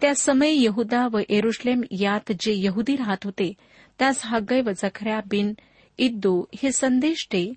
त्या 0.00 0.14
समय 0.14 0.64
यहुदा 0.64 1.08
व 1.12 1.18
एरुश्लेम 1.28 1.82
यात 2.00 2.32
जे 2.40 2.52
यहुदी 2.56 2.96
राहत 2.96 3.24
होते 3.24 3.52
त्यास 3.98 4.20
हग्गय 4.24 4.60
व 4.60 4.70
जखऱ्या 4.70 5.20
बिन 5.26 5.54
इद्दू 5.98 6.44
हे 6.62 6.72
संदेश 6.72 7.26
ते 7.26 7.54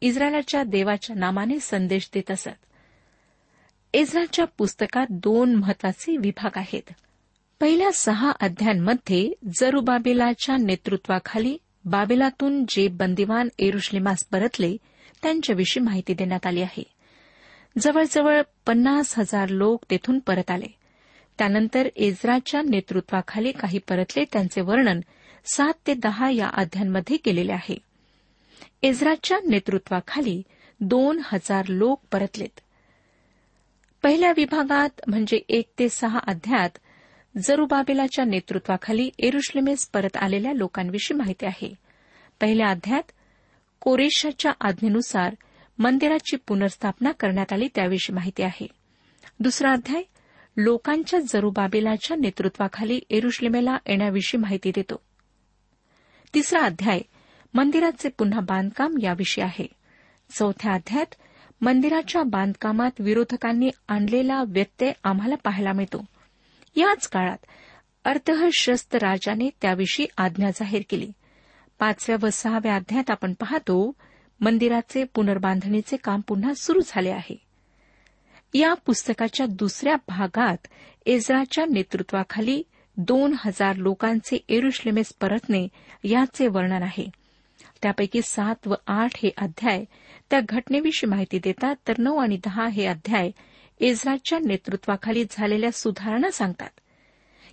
इस्रायलाच्या 0.00 0.62
देवाच्या 0.62 1.16
नामाने 1.16 1.58
संदेश 1.60 2.10
देत 2.14 2.30
असत. 2.30 2.48
इस्रायलच्या 3.92 4.44
पुस्तकात 4.44 5.06
दोन 5.10 5.54
महत्त्वाचे 5.54 6.16
विभाग 6.16 6.50
आहेत. 6.56 6.82
पहिल्या 7.60 7.92
सहा 7.92 8.30
अध्यायांमध्ये 8.40 9.32
जरुबाबेलाच्या 9.60 10.56
नेतृत्वाखाली 10.56 11.58
बाबेलातून 11.84 12.64
जे 12.68 12.88
बंदिवान 12.88 13.48
एरुश्लिमास 13.58 14.24
परतले 14.24 14.76
त्यांच्याविषयी 15.22 15.82
माहिती 15.82 16.14
देण्यात 16.14 16.46
आली 16.46 16.62
आहे. 16.62 16.82
जवळजवळ 17.78 18.42
पन्नास 18.66 19.18
हजार 19.18 19.48
लोक 19.48 19.84
तेथून 19.90 20.18
परत 20.18 20.50
आले. 20.50 20.66
त्यानंतर 21.38 21.88
एजराच्या 21.96 22.62
नेतृत्वाखाली 22.62 23.52
काही 23.52 23.78
परतले 23.78 24.24
त्यांचे 24.32 24.60
वर्णन 24.60 25.00
सात 25.44 25.72
ते 25.86 25.94
दहा 25.94 26.30
या 26.30 26.48
अध्यायांमध्ये 26.48 27.16
केलेले 27.16 27.52
आहे. 27.52 27.78
इस्राच्या 28.82 29.38
नेतृत्वाखाली 29.48 30.42
दोन 30.80 31.20
हजार 31.24 31.66
लोक 31.66 32.00
परतलेत. 32.12 32.60
पहिल्या 34.02 34.32
विभागात 34.36 35.00
म्हणजे 35.06 35.40
एक 35.48 35.64
ते 35.78 35.88
सहा 35.88 36.18
अध्यात 36.18 36.70
जरुबाबेलाच्या 37.36 38.24
नेतृत्वाखाली 38.24 39.10
एरुश्लेमेस 39.18 39.88
परत 39.88 40.16
आलेल्या 40.16 40.52
लोकांविषयी 40.52 41.16
माहिती 41.16 41.46
आहे. 41.46 41.74
पहिल्या 42.40 42.68
अध्यात 42.70 43.02
कोरेशाच्या 43.80 44.52
आज्ञेनुसार 44.60 45.34
मंदिराची 45.78 46.36
पुनर्स्थापना 46.36 47.10
करण्यात 47.10 47.52
आली 47.52 47.68
त्याविषयी 47.74 48.14
माहिती 48.14 48.42
आहे. 48.42 48.66
दुसरा 49.40 49.72
अध्याय 49.72 50.02
लोकांच्या 50.56 51.20
जरुबाबेलाच्या 51.20 52.16
नेतृत्वाखाली 52.16 53.00
एरुश्लेमेला 53.10 53.78
येण्याविषयी 53.86 54.40
माहिती 54.40 54.72
देतो. 54.74 55.07
तिसरा 56.34 56.60
अध्याय 56.60 57.00
मंदिराचे 57.54 58.08
पुन्हा 58.08 58.40
बांधकाम 58.40 58.94
याविषयी 59.02 59.44
आहे. 59.44 59.66
चौथ्या 60.30 60.72
अध्यायात 60.72 61.14
मंदिराच्या 61.60 62.22
बांधकामात 62.22 62.90
विरोधकांनी 62.98 63.70
आणलेला 63.88 64.42
व्यत्यय 64.48 64.92
आम्हाला 65.04 65.34
पाहायला 65.34 65.72
मिळतो. 65.72 66.04
याच 66.76 67.08
काळात 67.08 67.36
अर्धशस्त्र 68.04 68.98
राजाने 68.98 69.50
त्याविषयी 69.62 70.06
आज्ञा 70.16 70.50
जाहीर 70.50 70.82
केली. 70.88 71.12
पाचव्या 71.78 72.16
व 72.22 72.30
सहाव्या 72.32 72.76
अध्यायात 72.76 73.10
आपण 73.10 73.32
पाहतो 73.32 73.92
मंदिराचे 74.40 75.04
पुनर्बांधणीचे 75.04 75.96
काम 75.96 76.20
पुन्हा 76.20 76.54
सुरू 76.54 76.80
झाले 76.86 77.10
आहे. 77.10 77.40
या 78.54 78.74
पुस्तकाच्या 78.74 79.46
दुसऱ्या 79.46 79.96
भागात 80.08 80.66
एजराच्या 81.06 81.64
नेतृत्वाखाली 81.66 82.62
दोन 83.00 83.34
हजार 83.38 83.76
लोकांचे 83.76 84.44
एरुश्लेमेस 84.48 85.12
परतणे 85.20 85.68
याचे 86.04 86.46
वर्णन 86.46 86.82
आहे. 86.82 87.10
त्यापैकी 87.82 88.20
सात 88.24 88.66
व 88.66 88.74
आठ 88.86 89.10
हे 89.16 89.30
अध्याय 89.36 89.84
त्या 90.30 90.40
घटनेविषयी 90.48 91.10
माहिती 91.10 91.38
देतात 91.38 91.76
तर 91.88 91.92
नऊ 91.98 92.16
आणि 92.16 92.36
दहा 92.36 92.68
हे 92.68 92.86
अध्याय 92.86 93.30
इस्रायलच्या 93.80 94.38
नेतृत्वाखाली 94.38 95.24
झालेल्या 95.30 95.72
सुधारणा 95.72 96.30
सांगतात. 96.30 96.70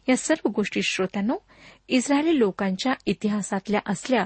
या 0.09 0.17
सर्व 0.17 0.49
गोष्टी 0.49 0.81
श्रोत्यांनो 0.83 1.35
इस्रायली 1.87 2.39
लोकांच्या 2.39 2.93
इतिहासातल्या 3.05 3.81
असल्या 3.85 4.25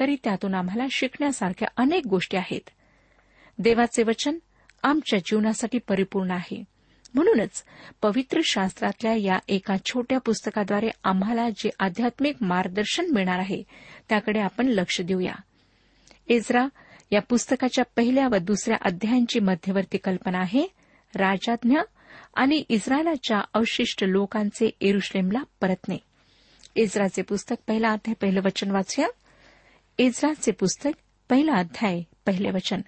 तरी 0.00 0.16
त्यातून 0.24 0.54
आम्हाला 0.54 0.84
शिकण्यासारख्या 0.90 1.68
अनेक 1.76 2.06
गोष्टी 2.06 2.36
आहेत. 2.36 2.70
देवाचे 3.58 4.02
वचन 4.02 4.38
आमच्या 4.82 5.18
जीवनासाठी 5.18 5.78
परिपूर्ण 5.78 6.30
आहे. 6.30 6.64
म्हणूनच 7.14 7.64
पवित्र 8.02 8.40
शास्त्रातल्या 8.44 9.14
या 9.14 9.38
एका 9.48 9.76
छोट्या 9.86 10.18
पुस्तकाद्वारे 10.18 10.88
आम्हाला 11.04 11.48
जे 11.48 11.70
आध्यात्मिक 11.78 12.36
मार्गदर्शन 12.40 13.06
मिळणार 13.06 13.38
आहे 13.38 13.62
त्याकडे 14.08 14.40
आपण 14.40 14.66
लक्ष 14.66 15.00
देऊया. 15.00 15.34
एजरा 16.28 16.66
या 17.12 17.20
पुस्तकाच्या 17.20 17.84
पहिल्या 17.96 18.28
व 18.28 18.36
दुसऱ्या 18.36 18.76
अध्यायांची 18.80 19.40
मध्यवर्ती 19.40 19.98
कल्पना 19.98 20.38
आहे 20.38 20.66
राजाज्ञा 21.14 21.82
आणि 22.34 22.64
इस्रायलाच्या 22.68 23.40
अवशिष्ट 23.54 24.04
लोकांचे 24.04 24.70
एरुश्लेमला 24.80 25.38
परतणे. 25.60 25.96
इस्राचे 26.76 27.22
पुस्तक 27.22 27.56
पहिला 27.66 27.88
अध्याय 27.88 28.14
पहिलं 28.14 28.40
वचन 28.44 28.70
वाचूया. 28.70 29.08
इस्राचे 29.98 30.50
पुस्तक 30.50 30.90
पहिला 31.28 31.52
अध्याय 31.52 32.02
पहिले 32.26 32.50
वचन. 32.50 32.80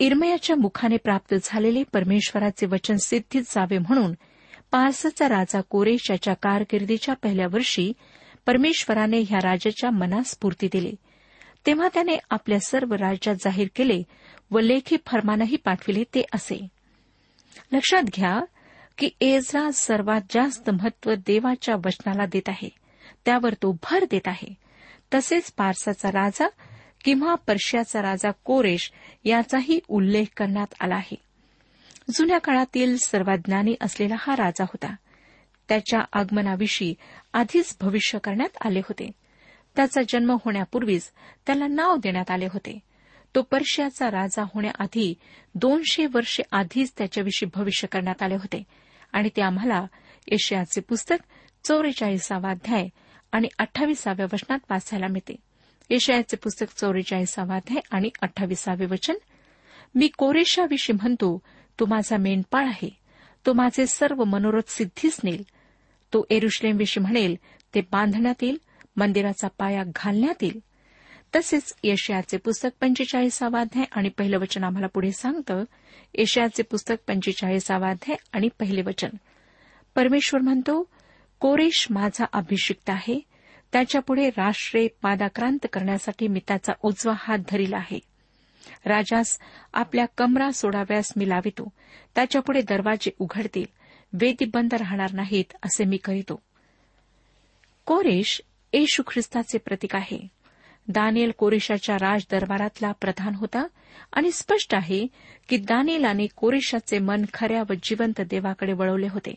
इरमयाच्या 0.00 0.56
मुखाने 0.56 0.96
प्राप्त 0.96 1.34
झालेले 1.42 1.82
परमेश्वराचे 1.92 2.66
वचन 2.66 2.96
सिद्धीत 2.96 3.42
जावे 3.42 3.78
म्हणून 3.78 4.12
पारसाचा 4.70 5.28
राजा 5.28 5.60
कोरेश 5.60 6.10
याच्या 6.10 6.34
कारकिर्दीच्या 6.34 7.14
पहिल्या 7.14 7.46
वर्षी 7.46 7.92
परमेश्वराने 8.46 9.20
ह्या 9.20 9.38
राजाच्या 9.38 9.90
मनास 9.90 10.30
स्फूर्ती 10.30 10.68
दिली. 10.72 10.94
तेव्हा 11.66 11.88
त्याने 11.94 12.16
आपल्या 12.30 12.60
सर्व 12.60 12.94
राज्यात 12.94 13.36
जाहीर 13.36 13.68
केले 13.76 14.02
व 14.50 14.58
लेखी 14.58 14.96
फरमानही 15.06 15.56
पाठविले 15.56 16.04
ते 16.04 16.22
असे. 16.34 16.68
लक्षात 17.72 18.02
घ्या 18.02 18.40
की 18.98 19.10
एजरा 19.20 19.70
सर्वात 19.70 20.20
जास्त 20.30 20.70
महत्त्व 20.70 21.14
देवाच्या 21.14 21.74
वचनाला 21.76 22.26
देत 22.26 22.48
आहे. 22.48 22.68
त्यावर 23.24 23.52
तो 23.54 23.72
भर 23.72 24.04
देत 24.10 24.28
आहे. 24.28 24.54
तसेच 25.14 25.52
पारसाचा 25.52 26.10
राजा 26.10 26.48
किंवा 27.04 27.34
पर्शियाचा 27.34 28.02
राजा 28.02 28.30
कोरेश 28.30 28.92
याचाही 29.24 29.80
उल्लेख 29.88 30.24
करण्यात 30.36 30.74
आला 30.80 30.94
आहे. 30.94 31.16
जुन्या 32.10 32.38
काळातील 32.38 32.96
सर्वज्ञानी 32.96 33.74
असलेला 33.80 34.14
हा 34.18 34.36
राजा 34.36 34.62
होता. 34.62 34.94
त्याच्या 35.68 36.00
आगमनाविषयी 36.12 36.94
आधीच 37.32 37.76
भविष्य 37.80 38.18
करण्यात 38.18 38.56
आले 38.64 38.78
होते. 38.78 39.10
त्याचा 39.76 40.00
जन्म 40.08 40.36
होण्यापूर्वीच 40.44 41.10
त्याला 41.46 41.66
नाव 41.66 41.96
देण्यात 41.96 42.30
आले 42.30 42.46
होते. 42.46 42.78
तो 43.34 43.42
पर्शियाचा 43.42 44.10
राजा 44.10 44.42
होण्याआधी 44.42 45.14
दोनशे 45.54 46.06
वर्षे 46.06 46.42
आधीच 46.52 46.92
त्याच्याविषयी 46.98 47.48
भविष्य 47.54 47.88
करण्यात 47.88 48.22
आले 48.22 48.34
होते 48.34 48.62
आणि 49.12 49.28
ते 49.28 49.42
आम्हाला 49.42 49.86
एशियाचे 50.28 50.80
पुस्तक 50.80 51.16
चौवेचाळीसावा 51.64 52.50
अध्याय 52.50 52.88
आणि 53.32 53.48
अठ्ठावीसाव्या 53.58 54.26
वचनात 54.32 54.58
वाचायला 54.70 55.06
मिळते. 55.06 55.36
येशयाचे 55.90 56.36
पुस्तक 56.36 56.66
चौवेचाळीसावा 56.76 57.54
अध्याय 57.54 57.80
आणि 57.90 58.10
अठ्ठावीसावे 58.22 58.86
वचन. 58.86 59.14
मी 59.94 60.08
कोरेशाविषयी 60.18 60.96
म्हणतो 60.96 61.42
तो 61.80 61.86
माझा 61.86 62.16
मेंढपाळ 62.16 62.66
आहे. 62.66 62.88
तो 63.46 63.52
माझे 63.52 63.86
सर्व 63.86 64.24
मनोरथ 64.24 64.62
सिद्धीच 64.68 65.16
नेल 65.24 65.42
तो 66.12 66.26
एरुश्लेमविषयी 66.30 67.02
म्हणेल 67.02 67.36
ते 67.74 67.80
बांधण्यात 67.80 68.42
येईल 68.42 68.58
मंदिराचा 68.96 69.48
पाया 69.58 69.82
घालण्यात 69.96 70.42
येईल. 70.42 70.60
तसेच 71.36 71.74
यशयाचे 71.84 72.36
पुस्तक 72.36 72.70
पंचेचाळीसावा 72.80 73.60
अध्याय 73.60 73.84
आणि 73.92 74.08
पहिलं 74.08 74.38
वचन 74.38 74.64
आम्हाला 74.64 74.86
पुढे 74.86 75.12
सांगतं 75.12 75.64
एशियाचे 76.14 76.62
पुस्तक 76.62 76.94
पंचेचाळीसावा 77.06 77.90
अध्याय 77.90 78.16
आणि 78.32 78.48
पहिले 78.60 78.82
वचन. 78.82 79.08
परमेश्वर 79.94 80.40
म्हणतो 80.40 80.90
कोरेश 81.40 81.86
माझा 81.90 82.24
अभिषिक्त 82.32 82.90
आहे 82.90 83.20
त्याच्यापुढे 83.72 84.30
राष्ट्रे 84.30 84.88
पादाक्रांत 85.02 85.66
करण्यासाठी 85.72 86.28
मी 86.28 86.40
त्याचा 86.48 86.72
उजवा 86.82 87.12
हात 87.16 87.38
धरील 87.48 87.72
आहे. 87.74 87.98
राजास 88.86 89.38
आपल्या 89.72 90.04
कमरा 90.18 90.50
सोडाव्यास 90.50 91.12
मी 91.16 91.28
लावितो. 91.28 91.68
त्याच्यापुढे 92.14 92.62
दरवाजे 92.62 93.10
उघडतील. 93.18 93.64
वेदी 94.12 94.44
बंद 94.44 94.74
राहणार 94.74 95.12
नाहीत 95.12 95.52
असे 95.62 95.84
मी 95.84 95.96
करीतो. 95.96 96.42
कोरेश 97.86 98.42
येशू 98.72 99.02
ख्रिस्ताचे 99.06 99.58
प्रतीक 99.58 99.96
आहे. 99.96 100.28
दानियल 100.88 101.30
कोरेशाच्या 101.38 101.96
राज 101.96 102.22
दरबारातला 102.30 102.92
प्रधान 102.92 103.34
होता 103.34 103.66
आणि 104.12 104.32
स्पष्ट 104.32 104.74
आहे 104.74 105.06
की 105.48 105.56
दानियलाने 105.56 106.26
कोरेशाचे 106.26 106.98
मन 106.98 107.24
खऱ्या 107.34 107.62
व 107.70 107.72
जिवंत 107.82 108.20
देवाकडे 108.20 108.72
वळवले 108.72 109.08
होते. 109.08 109.34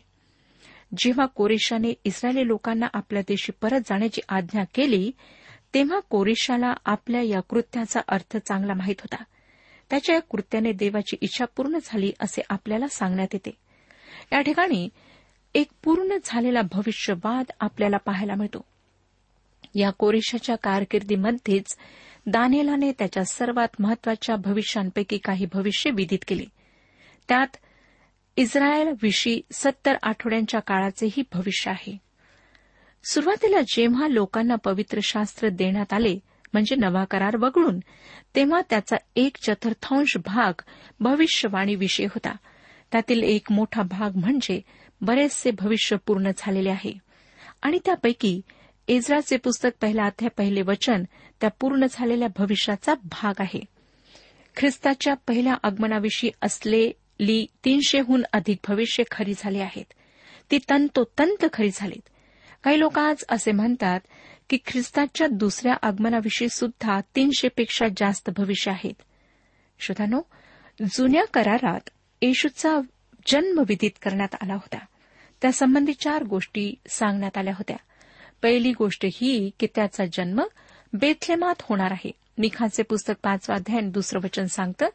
जेव्हा 0.97 1.25
कोरेशाने 1.25 1.93
इस्रायली 2.03 2.47
लोकांना 2.47 2.85
आपल्या 2.93 3.21
देशी 3.21 3.51
परत 3.61 3.79
जाण्याची 3.79 4.21
आज्ञा 4.29 4.63
केली 4.73 5.11
तेव्हा 5.73 5.99
कोरेशाला 5.99 6.73
आपल्या 6.85 7.21
या 7.21 7.39
कृत्याचा 7.39 7.99
अर्थ 8.07 8.37
चांगला 8.37 8.73
माहीत 8.73 8.95
होता. 8.99 9.23
त्याच्या 9.89 10.15
या 10.15 10.21
कृत्याने 10.21 10.71
देवाची 10.71 11.17
इच्छा 11.21 11.45
पूर्ण 11.45 11.77
झाली 11.83 12.11
असे 12.19 12.41
आपल्याला 12.49 12.87
सांगण्यात 12.87 13.27
येते. 13.33 13.49
या 14.33 14.41
ठिकाणी 14.41 14.89
एक 15.53 15.67
पूर्ण 15.83 16.17
झालेला 16.25 16.61
भविष्यवाद 16.61 17.45
आपल्याला 17.59 17.97
पाहायला 17.97 18.35
मिळतो. 18.35 18.65
या 19.75 19.89
कोरेशाच्या 19.89 20.55
कारकिर्दीमध्येच 20.55 21.77
दानेलाने 22.25 22.91
त्याच्या 22.91 23.25
सर्वात 23.25 23.67
महत्त्वाच्या 23.79 24.35
भविष्यांपैकी 24.35 25.17
काही 25.17 25.45
भविष्य 25.53 25.91
विदित 25.91 26.19
केले. 26.27 26.45
त्यात 27.27 27.57
इस्रायलविषयी 28.35 29.41
सत्तर 29.51 29.93
आठवड्यांच्या 30.03 30.59
काळाचेही 30.59 31.23
भविष्य 31.33 31.71
आहे. 31.71 31.97
सुरुवातीला 33.03 33.61
जेव्हा 33.61 34.07
लोकांना 34.07 34.55
पवित्र 34.55 34.99
शास्त्र 35.03 35.49
देण्यात 35.49 35.93
आले 35.93 36.19
म्हणजे 36.53 36.75
नवा 36.75 37.05
करार 37.05 37.35
वगळून 37.35 37.79
तेव्हा 38.35 38.61
त्याचा 38.69 38.95
एक 39.15 39.37
चतुर्थांश 39.43 40.17
भाग 40.25 40.61
भविष्यवाणीविषयी 40.99 42.05
होता. 42.05 42.35
त्यातील 42.91 43.23
एक 43.23 43.51
मोठा 43.51 43.81
भाग 43.81 44.15
म्हणजे 44.15 44.61
बरेचसे 45.01 45.51
भविष्य 45.51 45.95
पूर्ण 46.05 46.29
झालेले 46.37 46.69
आहे. 46.69 46.93
आणि 47.61 47.79
त्यापैकी 47.85 48.41
एजराचे 48.87 49.37
पुस्तक 49.37 49.69
पहिला 49.81 50.03
अध्याय 50.03 50.29
पहिले 50.37 50.61
वचन 50.61 51.03
त्या 51.41 51.49
पूर्ण 51.49 51.85
झालेल्या 51.91 52.27
भविष्याचा 52.37 52.93
भाग 52.93 53.33
आहे. 53.39 53.65
ख्रिस्ताच्या 54.57 55.13
पहिल्या 55.13 55.55
आगमनाविषयी 55.63 56.31
असले 56.41 56.91
ली 57.23 57.45
तीनशेहून 57.65 58.23
अधिक 58.33 58.57
भविष्य 58.67 59.03
खरी 59.11 59.33
झाली 59.37 59.59
आहेत. 59.59 59.93
ती 60.51 60.57
तंतोतंत 60.57 61.45
खरी 61.53 61.69
झालीत. 61.73 62.09
काही 62.63 62.79
लोक 62.79 62.99
आज 62.99 63.23
असे 63.29 63.51
म्हणतात 63.51 63.99
की 64.49 64.57
ख्रिस्ताच्या 64.65 65.27
दुसऱ्या 65.27 65.73
आगमनाविषयी 65.81 66.49
सुद्धा 66.49 66.99
तीनशेपेक्षा 67.15 67.85
जास्त 67.97 68.29
भविष्य 68.37 68.71
आहेत. 68.71 68.93
श्रोतानो 69.79 70.21
जुन्या 70.83 71.25
करारात 71.25 71.89
येशूचा 72.21 72.77
जन्म 73.27 73.63
विदित 73.67 73.91
करण्यात 74.01 74.35
आला 74.41 74.53
होता. 74.53 74.85
त्यासंबंधी 75.41 75.93
चार 75.93 76.23
गोष्टी 76.23 76.75
सांगण्यात 76.87 77.37
आल्या 77.37 77.53
होत्या. 77.53 77.77
पहिली 78.41 78.71
गोष्ट 78.71 79.05
ही 79.13 79.51
की 79.59 79.67
त्याचा 79.75 80.03
जन्म 80.13 80.43
बेथलेमात 80.93 81.55
होणार 81.59 81.91
आहे. 81.91 82.11
मिखाचे 82.37 82.83
पुस्तक 82.83 83.13
पाचवा 83.23 83.55
अध्याय 83.55 83.81
दुसरं 83.81 84.19
वचन 84.23 84.45
सांगतं 84.45 84.85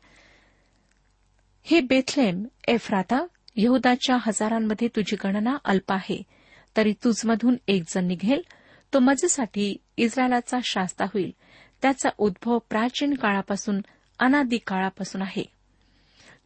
हे 1.70 1.81
बेथलेम 1.81 2.44
एफ्राता 2.68 3.26
यहुदाच्या 3.57 4.16
हजारांमध्ये 4.20 4.88
तुझी 4.88 5.16
गणना 5.24 5.57
अल्प 5.64 5.92
आहे. 5.92 6.22
तरी 6.76 6.92
तुझमधून 6.92 7.57
एक 7.68 7.83
जण 7.88 8.07
निघेल 8.07 8.42
तो 8.94 8.98
मजेसाठी 8.98 9.76
इस्रायलाचा 9.96 10.59
शास्ता 10.64 11.04
होईल. 11.04 11.35
त्याचा 11.83 12.09
उद्भव 12.18 12.59
प्राचीन 12.59 13.14
काळापासून 13.14 13.81
अनादी 14.18 14.59
काळापासून 14.66 15.22
आहे. 15.22 15.44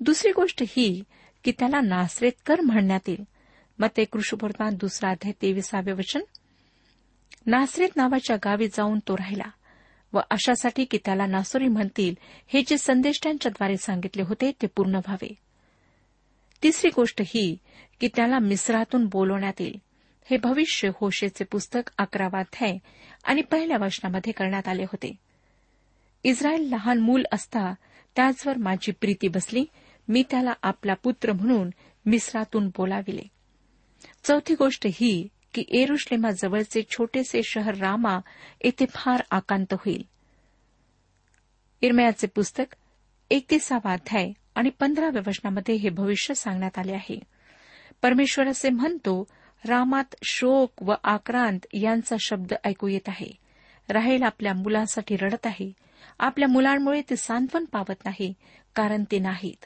दुसरी 0.00 0.32
गोष्ट 0.32 0.62
ही 0.68 1.04
की 1.44 1.52
त्याला 1.58 1.80
नासरेतकर 1.80 2.60
म्हणण्यात 2.60 3.08
येईल. 3.08 3.24
मग 3.78 3.88
ते 3.96 4.04
कृषीपूर्वात 4.04 4.72
दुसरा 4.72 5.10
अध्याय 5.10 5.32
तेविसावे 5.42 5.92
वचन. 5.92 6.20
नासरेत 7.46 7.96
नावाच्या 7.96 8.36
गावी 8.36 8.68
जाऊन 8.68 8.98
तो 8.98 9.16
राहिला. 9.16 9.50
व 10.12 10.20
अशासाठी 10.30 10.84
की 10.84 10.98
त्याला 11.04 11.26
नासोरी 11.26 11.68
म्हणतील 11.68 12.14
हे 12.46 12.62
जे 12.66 12.78
संदेष्टांच्याद्वारे 12.78 13.76
सांगितले 13.76 14.22
होते 14.22 14.52
ते 14.62 14.66
पूर्ण 14.66 14.94
व्हावे. 14.94 15.34
तिसरी 16.62 16.90
गोष्ट 16.96 17.22
ही 17.26 17.56
की 18.00 18.08
त्याला 18.08 18.38
मिस्रातून 18.38 19.06
बोलवण्यात 19.06 19.60
येईल. 19.60 19.78
हे 20.30 20.36
भविष्य 20.36 20.90
होशेचे 20.94 21.44
पुस्तक 21.44 21.90
अकरावाध्याय 21.98 22.78
आणि 23.24 23.42
पहिल्या 23.42 23.84
वचनामध्ये 23.84 24.32
करण्यात 24.32 24.68
आले 24.68 24.82
होते. 24.82 25.16
इस्रायल 26.24 26.68
लहान 26.68 26.98
मूल 26.98 27.22
असता 27.32 27.74
त्याचवर 28.16 28.56
माझी 28.56 28.92
प्रीती 28.92 29.28
बसली 29.28 29.64
मी 30.08 30.24
त्याला 30.30 30.52
आपला 30.62 30.94
पुत्र 30.94 31.32
म्हणून 31.32 31.70
मिस्रातून 32.06 32.68
बोलाविले. 32.68 33.22
चौथी 34.24 34.54
गोष्ट 34.54 34.86
ही 34.92 35.28
की 35.54 35.64
एरुश्लेमाजवळचे 35.68 36.82
छोटेसे 36.90 37.42
शहर 37.42 37.74
रामा 37.74 38.18
येथे 38.64 38.86
फार 38.90 39.22
आकांत 39.30 39.72
होईल. 39.72 40.02
इरमयाचे 41.80 42.26
पुस्तक 42.26 42.76
एकतीसावा 43.30 43.92
अध्याय 43.92 44.32
आणि 44.54 44.70
पंधराव्या 44.70 45.22
वचनामध्ये 45.26 45.74
हे 45.74 45.88
भविष्य 45.88 46.34
सांगण्यात 46.34 46.78
आले 46.78 46.92
आहे. 46.92 47.20
परमेश्वर 48.02 48.48
असे 48.48 48.70
म्हणतो 48.70 49.24
रामात 49.68 50.14
शोक 50.22 50.82
व 50.82 50.94
आक्रांत 51.04 51.66
यांचा 51.72 52.16
शब्द 52.20 52.52
ऐकू 52.64 52.88
येत 52.88 53.08
आहे. 53.08 53.30
राहेल 53.88 54.22
आपल्या 54.22 54.54
मुलांसाठी 54.54 55.16
रडत 55.16 55.46
आहे. 55.46 55.72
आपल्या 56.18 56.48
मुलांमुळे 56.48 57.02
ते 57.10 57.16
सांत्वन 57.16 57.64
पावत 57.64 58.04
नाही 58.04 58.34
कारण 58.74 59.04
ते 59.10 59.18
नाहीत. 59.18 59.64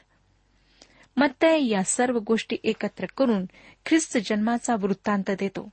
मत्तय 1.17 1.65
या 1.65 1.83
सर्व 1.83 2.19
गोष्टी 2.19 2.57
एकत्र 2.63 3.05
करून 3.17 3.45
ख्रिस्त 3.85 4.17
जन्माचा 4.25 4.75
वृत्तांत 4.75 5.31
देतो. 5.31 5.69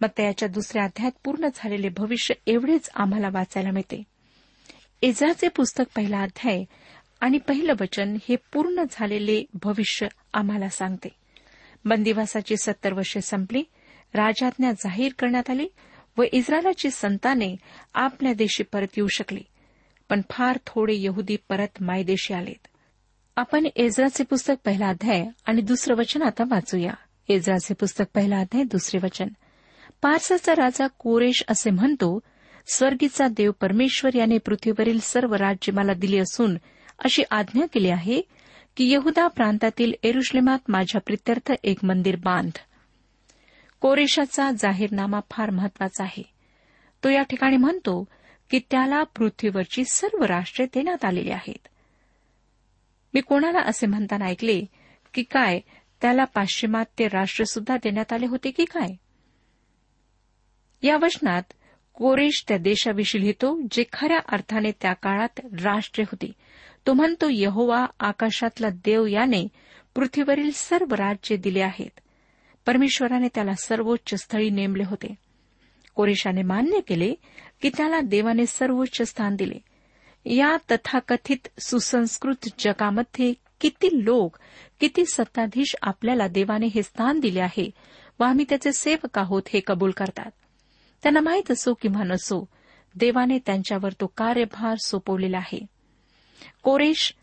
मत्तयाच्या 0.00 0.48
दुसऱ्या 0.48 0.84
अध्यायात 0.84 1.12
पूर्ण 1.24 1.48
झालेले 1.54 1.88
भविष्य 1.88 2.34
एवढेच 2.46 2.90
आम्हाला 2.94 3.28
वाचायला 3.32 3.70
मिळते. 3.70 4.02
एजाचे 5.02 5.48
पुस्तक 5.48 5.84
पहिला 5.96 6.20
अध्याय 6.20 6.64
आणि 7.20 7.38
पहिलं 7.38 7.72
वचन 7.80 8.16
हे 8.28 8.36
पूर्ण 8.52 8.82
झालेले 8.90 9.44
भविष्य 9.54 10.06
आम्हाला 10.34 10.68
सांगते. 10.68 11.08
बंदिवासाची 11.84 12.56
सत्तर 12.56 12.92
वर्षे 12.92 13.20
संपली 13.20 13.62
राजाज्ञा 14.14 14.72
जाहीर 14.72 15.12
करण्यात 15.18 15.50
आली 15.50 15.68
व 16.16 16.22
इस्रायलाची 16.32 16.90
संताने 16.90 17.56
आपल्या 17.94 18.34
देशी 18.34 18.62
परत 18.62 18.86
येऊ 18.96 19.06
शकली 19.06 19.42
पण 20.08 20.20
फार 20.30 20.58
थोडे 20.66 20.94
यहुदी 20.96 21.36
परत 21.48 21.68
मायदेशी 21.80 22.34
आलेत. 22.34 22.66
आपण 23.36 23.66
एजराचे 23.76 24.24
पुस्तक 24.24 24.54
पहिला 24.64 24.88
अध्याय 24.88 25.26
आणि 25.46 25.60
दुसरं 25.60 25.96
वचन 25.96 26.22
आता 26.22 26.44
वाचूया. 26.50 26.94
एजराचे 27.28 27.74
पुस्तक 27.74 28.04
पहिला 28.14 28.38
अध्याय 28.38 28.64
दुसरे 28.64 29.00
वचन. 29.02 29.28
पारसाचा 30.02 30.52
राजा 30.52 30.86
कोरेश 30.86 31.42
असे 31.48 31.70
म्हणतो 31.70 32.20
स्वर्गीचा 32.74 33.28
देव 33.28 33.52
परमेश्वर 33.60 34.14
याने 34.14 34.38
पृथ्वीवरील 34.38 34.98
सर्व 34.98 35.34
राज्य 35.34 35.72
मला 35.72 35.92
दिली 35.94 36.18
असून 36.18 36.56
अशी 37.04 37.22
आज्ञा 37.30 37.66
केली 37.66 37.90
आहे 37.90 38.22
की 38.76 38.92
यहुदा 38.92 39.26
प्रांतातील 39.26 39.92
एरुश्लेमात 40.02 40.58
माझ्या 40.68 41.00
प्रित्यर्थ 41.00 41.52
एक 41.64 41.84
मंदिर 41.84 42.16
बांध. 42.16 42.50
कोरेशाचा 43.80 44.50
जाहीरनामा 44.58 45.20
फार 45.30 45.50
महत्त्वाचा 45.50 46.04
आहे. 46.04 46.22
तो 47.04 47.08
या 47.08 47.22
ठिकाणी 47.22 47.56
म्हणतो 47.56 48.04
की 48.50 48.60
त्याला 48.70 49.02
पृथ्वीवरची 49.02 49.84
सर्व 49.84 50.24
राष्ट्रे 50.24 50.66
देण्यात 50.66 51.04
आलेली 51.04 51.30
आहेत. 51.30 51.68
मी 53.14 53.20
कोणाला 53.20 53.58
असे 53.58 53.86
म्हणताना 53.86 54.24
ऐकले 54.24 54.64
की 55.14 55.22
काय 55.22 55.60
त्याला 56.00 56.24
पाश्चिमात्य 56.24 57.08
राष्ट्र 57.08 57.44
सुद्धा 57.44 57.76
देण्यात 57.76 58.12
आले 58.12 58.26
होते 58.26 58.50
की 58.50 58.64
काय? 58.64 58.96
या 60.82 60.96
वचनात 60.96 61.42
कोरेश 61.94 62.44
त्या 62.48 62.58
देशाविषयी 62.58 63.20
लिहितो 63.20 63.60
जे 63.70 63.84
खऱ्या 63.92 64.18
अर्थाने 64.28 64.72
त्या 64.80 64.92
काळात 64.92 65.40
राष्ट्रे 65.40 66.04
होती. 66.04 66.32
तो 66.86 66.92
म्हणतो 66.92 67.26
यहोवा 67.30 67.86
आकाशातला 68.00 68.68
देव 68.70 69.06
याने 69.06 69.48
पृथ्वीवरील 69.94 70.50
सर्व 70.54 70.94
राज्ये 70.94 71.36
दिले 71.36 71.60
आहेत. 71.60 72.00
परमेश्वराने 72.66 73.28
त्याला 73.34 73.54
सर्वोच्च 73.54 74.14
स्थळी 74.14 74.50
नेमले 74.50 74.84
होते. 74.84 75.14
कोरेशाने 75.94 76.42
मान्य 76.42 76.80
केले 76.80 77.14
की 77.62 77.70
त्याला 77.76 78.00
देवाने 78.00 78.46
सर्वोच्च 78.46 79.02
स्थान 79.02 79.36
दिले. 79.36 79.58
या 80.24 80.56
तथाकथित 80.70 81.60
सुसंस्कृत 81.60 82.48
जगामध्ये 82.58 83.34
किती 83.60 84.04
लोक 84.04 84.36
किती 84.80 85.04
सत्ताधीश 85.06 85.76
आपल्याला 85.82 86.28
देवाने 86.28 86.66
हे 86.66 86.82
स्थान 86.82 87.20
दिले 87.20 87.40
आहे 87.40 87.70
व 88.20 88.24
आम्ही 88.24 88.44
त्याचे 88.48 88.72
सेवक 88.72 89.18
आहोत 89.18 89.42
हे 89.48 89.60
कबूल 89.66 89.90
करतात. 89.90 90.30
त्यांना 91.02 91.20
माहीत 91.20 91.50
असो 91.50 91.74
किंवा 91.74 92.04
नसो 92.04 92.48
देवाने 92.94 93.38
त्यांच्यावर 93.38 93.92
तो 93.92 94.06
कार्यभार 94.06 94.74
सोपवलेला 94.86 95.38
आहे. 95.38 95.66
कोरेश 96.62 97.14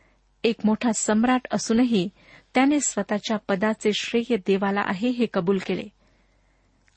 एक 0.44 0.56
मोठा 0.64 0.92
सम्राट 0.92 1.48
असूनही 1.52 2.10
त्याने 2.54 2.80
स्वतःच्या 2.80 3.38
पदाचे 3.38 3.94
श्रेय 3.94 4.36
देवाला 4.36 4.82
आहे 4.86 5.10
हे 5.10 5.26
कबूल 5.34 5.58
केले. 5.58 5.84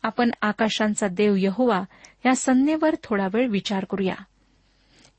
आपण 0.02 0.30
आकाशांचा 0.42 1.08
देव 1.08 1.34
यहोवा 1.38 1.82
या 2.26 2.34
संज्ञेवर 2.34 2.94
थोडा 3.02 3.28
वेळ 3.32 3.48
विचार 3.48 3.84
करूया. 3.84 4.14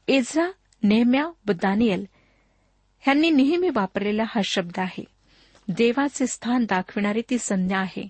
एझ्रा 0.07 0.47
नेहम्या 0.83 1.27
व 1.47 1.51
दानियल 1.51 2.05
ह्यांनी 2.99 3.29
नेहमी 3.29 3.69
वापरलेला 3.69 4.23
हा 4.23 4.41
शब्द 4.45 4.79
आहे. 4.79 5.03
देवाचे 5.67 6.27
स्थान 6.27 6.65
दाखविणारी 6.65 7.21
ती 7.29 7.37
संज्ञा 7.37 7.79
आहे. 7.79 8.07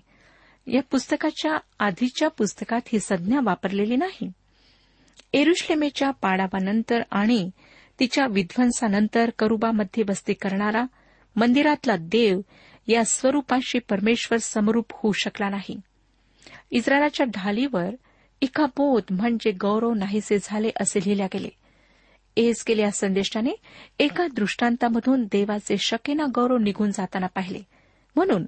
या 0.66 0.82
पुस्तकाच्या 0.82 1.58
आधीच्या 1.78 2.28
पुस्तकात 2.28 2.80
ही 2.86 3.00
संज्ञा 3.00 3.40
वापरलेली 3.42 3.96
नाही. 3.96 4.32
एरुश्लेमेच्या 5.32 6.10
पाडावानंतर 6.10 7.02
आणि 7.10 7.50
तिच्या 8.00 8.26
विध्वंसानंतर 8.26 9.30
करुबामध्ये 9.38 10.04
वस्ती 10.08 10.32
करणारा 10.32 10.84
मंदिरातला 11.36 11.96
देव 11.96 12.40
या 12.86 13.04
स्वरूपाशी 13.04 13.78
परमेश्वर 13.78 14.38
समरूप 14.38 14.86
होऊ 14.92 15.12
शकला 15.12 15.48
नाही. 15.48 15.80
इस्रायलाच्या 16.70 17.26
ढालीवर 17.26 17.90
इकाबोध 18.40 19.02
म्हणजे 19.10 19.50
गौरव 19.50 19.94
नाहीसे 19.94 20.38
झाले 20.42 20.70
असे 20.80 21.00
लिहिल्या 21.00 21.26
गेले. 21.26 21.48
एस 22.36 22.64
केल्या 22.64 22.90
संदेशाने 22.90 23.50
एका 23.98 24.26
दृष्टांतामधून 24.26 25.24
देवाचे 25.24 25.76
शकेना 25.78 26.24
गौरव 26.34 26.56
निघून 26.56 26.90
जाताना 26.90 27.26
पाहिले. 27.26 27.60
म्हणून 28.16 28.46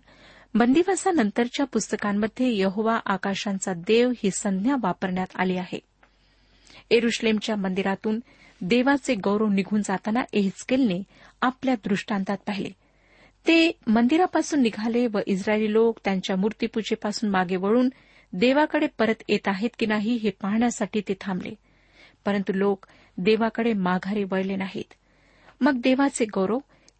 बंदिवासानंतरच्या 0.57 1.67
पुस्तकांमध्ये 1.67 2.59
यहोवा 2.59 3.01
आकाशांचा 3.07 3.73
देव 3.73 4.11
ही 4.11 4.31
संज्ञा 4.31 4.77
वापरण्यात 4.83 5.27
आली 5.35 5.57
आहे. 5.57 5.79
एरुश्लेमच्या 6.91 7.57
मंदिरातून 7.57 8.21
देवाचे 8.61 9.15
गौरव 9.15 9.49
निघून 9.49 9.83
जाताना 9.83 10.21
एहस्केलने 10.33 11.03
आपल्या 11.41 11.75
दृष्टांतात 11.75 12.37
पाहिले. 12.47 12.69
ते 13.47 13.73
मंदिरापासून 13.87 14.61
निघाले 14.61 15.07
व 15.07 15.19
इस्रायली 15.27 15.73
लोक 15.73 15.99
त्यांच्या 16.05 16.37
मूर्तीपूजेपासून 16.37 17.31
मागे 17.31 17.57
वळून 17.57 17.89
देवाकडे 18.33 18.87
परत 18.99 19.23
येत 19.29 19.49
आहेत 19.49 19.71
की 19.79 19.87
नाही 19.87 20.15
हे 20.15 20.31
पाहण्यासाठी 20.31 21.01
ते 21.01 21.15
थांबले. 21.21 21.55
परंतु 22.25 22.53
लोक 22.53 22.87
देवाकडे 23.19 23.73
माघारी 23.73 24.25
वळले 24.25 24.57
नाहीत. 24.57 24.95
मग 25.61 25.81
देवाचे 25.81 26.25
गौरव 26.25 26.59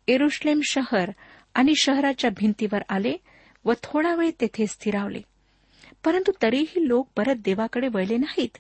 एरुश्लेम 0.09 0.61
शहर 0.65 1.11
आणि 1.55 1.73
शहराच्या 1.77 2.31
भिंतीवर 2.31 2.83
आले 2.89 3.17
व 3.65 3.73
थोडा 3.83 4.15
वेळ 4.15 4.31
तेथे 4.41 4.67
स्थिरावले. 4.67 5.21
परंतु 6.05 6.33
तरीही 6.43 6.89
लोक 6.89 7.09
परत 7.17 7.37
देवाकडे 7.37 7.89
वळले 7.89 8.17
नाहीत. 8.17 8.57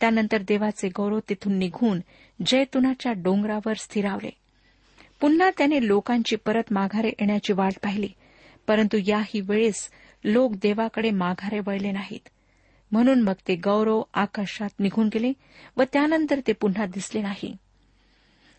त्यानंतर 0.00 0.42
देवाचे 0.48 0.88
गौरव 0.88 1.18
तिथून 1.28 1.58
निघून 1.58 2.00
जयतुनाच्या 2.46 3.12
डोंगरावर 3.12 3.74
स्थिरावले. 3.74 4.30
पुन्हा 5.20 5.50
त्याने 5.58 5.86
लोकांची 5.86 6.36
परत 6.36 6.62
माघारे 6.70 7.08
येण्याची 7.08 7.52
वाट 7.52 7.72
पाहिली. 7.82 8.08
परंतु 8.66 8.98
याही 9.06 9.40
वेळेस 9.40 9.90
लोक 10.24 10.52
देवाकडे 10.52 11.10
माघारे 11.10 11.58
वळले 11.66 11.92
नाहीत. 11.92 12.28
म्हणून 12.92 13.22
मग 13.22 13.32
ते 13.48 13.56
गौरव 13.56 14.02
आकाशात 14.14 14.80
निघून 14.80 15.08
गेले 15.14 15.32
व 15.76 15.82
त्यानंतर 15.92 16.40
ते 16.46 16.52
पुन्हा 16.52 16.86
दिसले 16.86 17.22
नाही. 17.22 17.56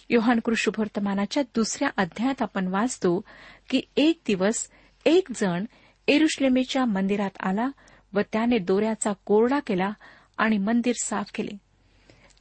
योहान 0.09 0.39
कृष्णवर्तमानाच्या 0.39 1.43
दुसऱ्या 1.43 1.89
अध्यायात 1.97 2.41
आपण 2.41 2.67
वाचतो 2.67 3.21
की 3.69 3.81
एक 3.97 4.19
दिवस 4.27 4.69
एक 5.05 5.27
जण 5.35 5.65
एरुश्लेमेच्या 6.07 6.85
मंदिरात 6.85 7.29
आला 7.39 7.67
व 8.13 8.19
त्याने 8.33 8.57
दोऱ्याचा 8.57 9.13
कोरडा 9.25 9.59
केला 9.59 9.89
आणि 10.37 10.57
मंदिर 10.57 10.93
साफ 11.03 11.25
केले. 11.35 11.57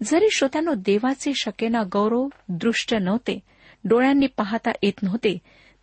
जरी 0.03 0.29
श्रोत्यानो 0.31 0.75
देवाचे 0.75 1.33
शकेना 1.35 1.83
गौरव 1.93 2.29
दृष्ट 2.49 2.95
नव्हते 2.95 3.41
डोळ्यांनी 3.85 4.27
पाहता 4.27 4.71
येत 4.83 5.03
नव्हते 5.03 5.39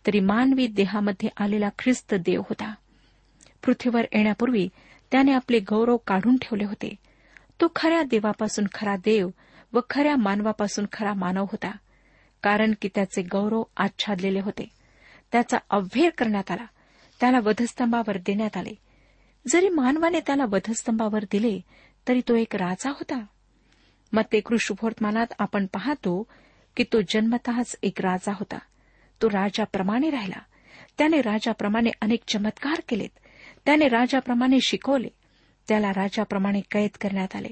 तरी 0.06 0.20
मानवी 0.20 0.66
देहामध्ये 0.66 1.28
आलेला 1.36 1.68
ख्रिस्त 1.78 2.14
देव 2.14 2.40
होता. 2.40 2.74
पृथ्वीवर 3.64 4.04
येण्यापूर्वी 4.12 4.68
त्याने 5.12 5.32
आपले 5.32 5.58
गौरव 5.58 5.96
काढून 5.96 6.36
ठेवले 6.36 6.64
होते. 6.64 6.94
तो 7.60 7.66
खऱ्या 7.76 8.02
देवापासून 8.02 8.64
खरा 8.74 8.96
देव 8.96 9.28
व 9.72 9.80
खऱ्या 9.90 10.16
मानवापासून 10.16 10.84
खरा 10.92 11.14
मानव 11.14 11.42
होता 11.42 11.70
कारण 12.42 12.72
की 12.82 12.88
त्याचे 12.94 13.22
गौरव 13.22 13.62
आच्छादलेले 13.76 14.40
होते. 14.40 14.68
त्याचा 15.34 15.58
अव्हेर 15.70 16.10
करण्यात 16.10 16.50
आला. 16.50 16.66
त्याला 17.20 17.38
वधस्तंभावर 17.38 18.18
देण्यात 18.18 18.56
आले. 18.56 18.74
जरी 19.48 19.68
मानवाने 19.68 20.20
त्याला 20.20 20.44
वधस्तंभावर 20.44 21.24
दिले 21.30 21.60
तरी 22.08 22.20
तो 22.28 22.36
एक 22.36 22.56
राजा 22.56 22.90
होता. 22.90 23.24
मग 24.12 24.22
ते 24.32 24.40
कृष्णभोर्तमानात 24.40 25.26
आपण 25.38 25.66
पाहतो 25.66 26.26
की 26.76 26.84
तो 26.92 27.00
जन्मतःच 27.00 27.76
एक 27.82 28.00
राजा 28.00 28.32
होता. 28.32 28.58
तो 29.22 29.28
राजाप्रमाणे 29.28 30.10
राहिला. 30.10 30.42
त्याने 30.98 31.20
राजाप्रमाणे 31.20 31.90
अनेक 32.00 32.20
चमत्कार 32.28 32.80
केलेत. 32.88 33.18
त्याने 33.64 33.88
राजाप्रमाणे 33.88 34.58
शिकवले. 34.60 35.08
त्याला 35.68 35.90
राजाप्रमाणे 35.90 36.60
कैद 36.60 36.90
करण्यात 37.00 37.36
आले. 37.36 37.50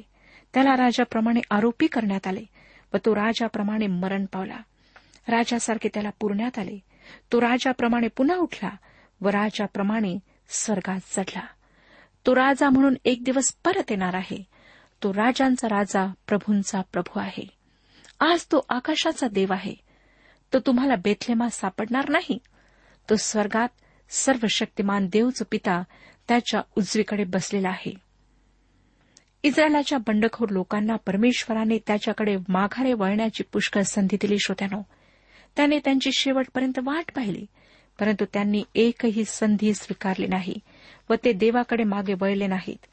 त्याला 0.55 0.73
राजाप्रमाणे 0.73 1.41
आरोपी 1.51 1.87
करण्यात 1.87 2.27
आले 2.27 2.45
व 2.95 2.97
तो 2.97 3.15
राजाप्रमाणे 3.15 3.87
मरण 3.87 4.25
पावला. 4.25 4.57
राजासारखे 5.29 5.89
त्याला 5.95 6.11
पुरण्यात 6.21 6.59
आले. 6.59 6.92
तो 7.33 7.41
राजाप्रमाणे 7.41 8.09
पुन्हा 8.09 8.37
उठला 8.37 8.71
व 9.21 9.29
राजाप्रमाणे 9.29 10.19
स्वर्गात 10.49 11.01
चढला. 11.17 11.47
तो 12.27 12.35
राजा 12.35 12.71
म्हणून 12.71 12.95
एक 13.05 13.25
दिवस 13.25 13.57
परत 13.65 13.91
येणार 13.91 14.15
आहे. 14.15 14.43
तो 15.03 15.13
राजांचा 15.13 15.69
राजा 15.69 16.13
प्रभूंचा 16.29 16.81
प्रभू 16.93 17.21
आहे. 17.21 17.49
आज 18.21 18.45
तो 18.45 18.67
आकाशाचा 18.69 19.29
देव 19.29 19.53
आहे. 19.53 19.75
तो 20.53 20.59
तुम्हाला 20.59 20.97
बेथलेमा 20.97 21.49
सापडणार 21.49 22.09
नाही. 22.09 22.39
तो 23.11 23.17
स्वर्गात 23.17 23.69
सर्व 24.11 24.47
शक्तिमान 24.51 25.07
देवच 25.07 25.43
पिता 25.51 25.83
त्याच्या 26.29 26.61
उजवीकडे 26.77 27.25
बसलेला 27.25 27.69
आहे. 27.69 27.95
इस्रायलाच्या 29.43 29.99
बंडखोर 29.99 30.49
लोकांना 30.49 30.97
परमेश्वराने 30.97 31.79
त्याच्याकडे 31.87 32.37
माघारे 32.49 32.93
वळण्याची 32.93 33.43
पुष्कळ 33.43 33.83
संधी 33.83 34.17
दिली 34.21 34.39
श्रोत्यानो 34.39 34.83
त्याने 35.57 35.79
त्यांची 35.79 36.11
शेवटपर्यंत 36.13 36.79
वाट 36.85 37.13
पाहिली 37.17 37.47
परंतु 38.01 38.25
त्यांनी 38.25 38.65
एकही 38.75 39.25
संधी 39.25 39.75
स्वीकारली 39.75 40.27
नाही 40.27 40.55
व 41.11 41.15
ते 41.25 41.33
देवाकडे 41.33 41.85
मागे 41.85 42.15
वळले 42.21 42.47
नाहीत. 42.47 42.87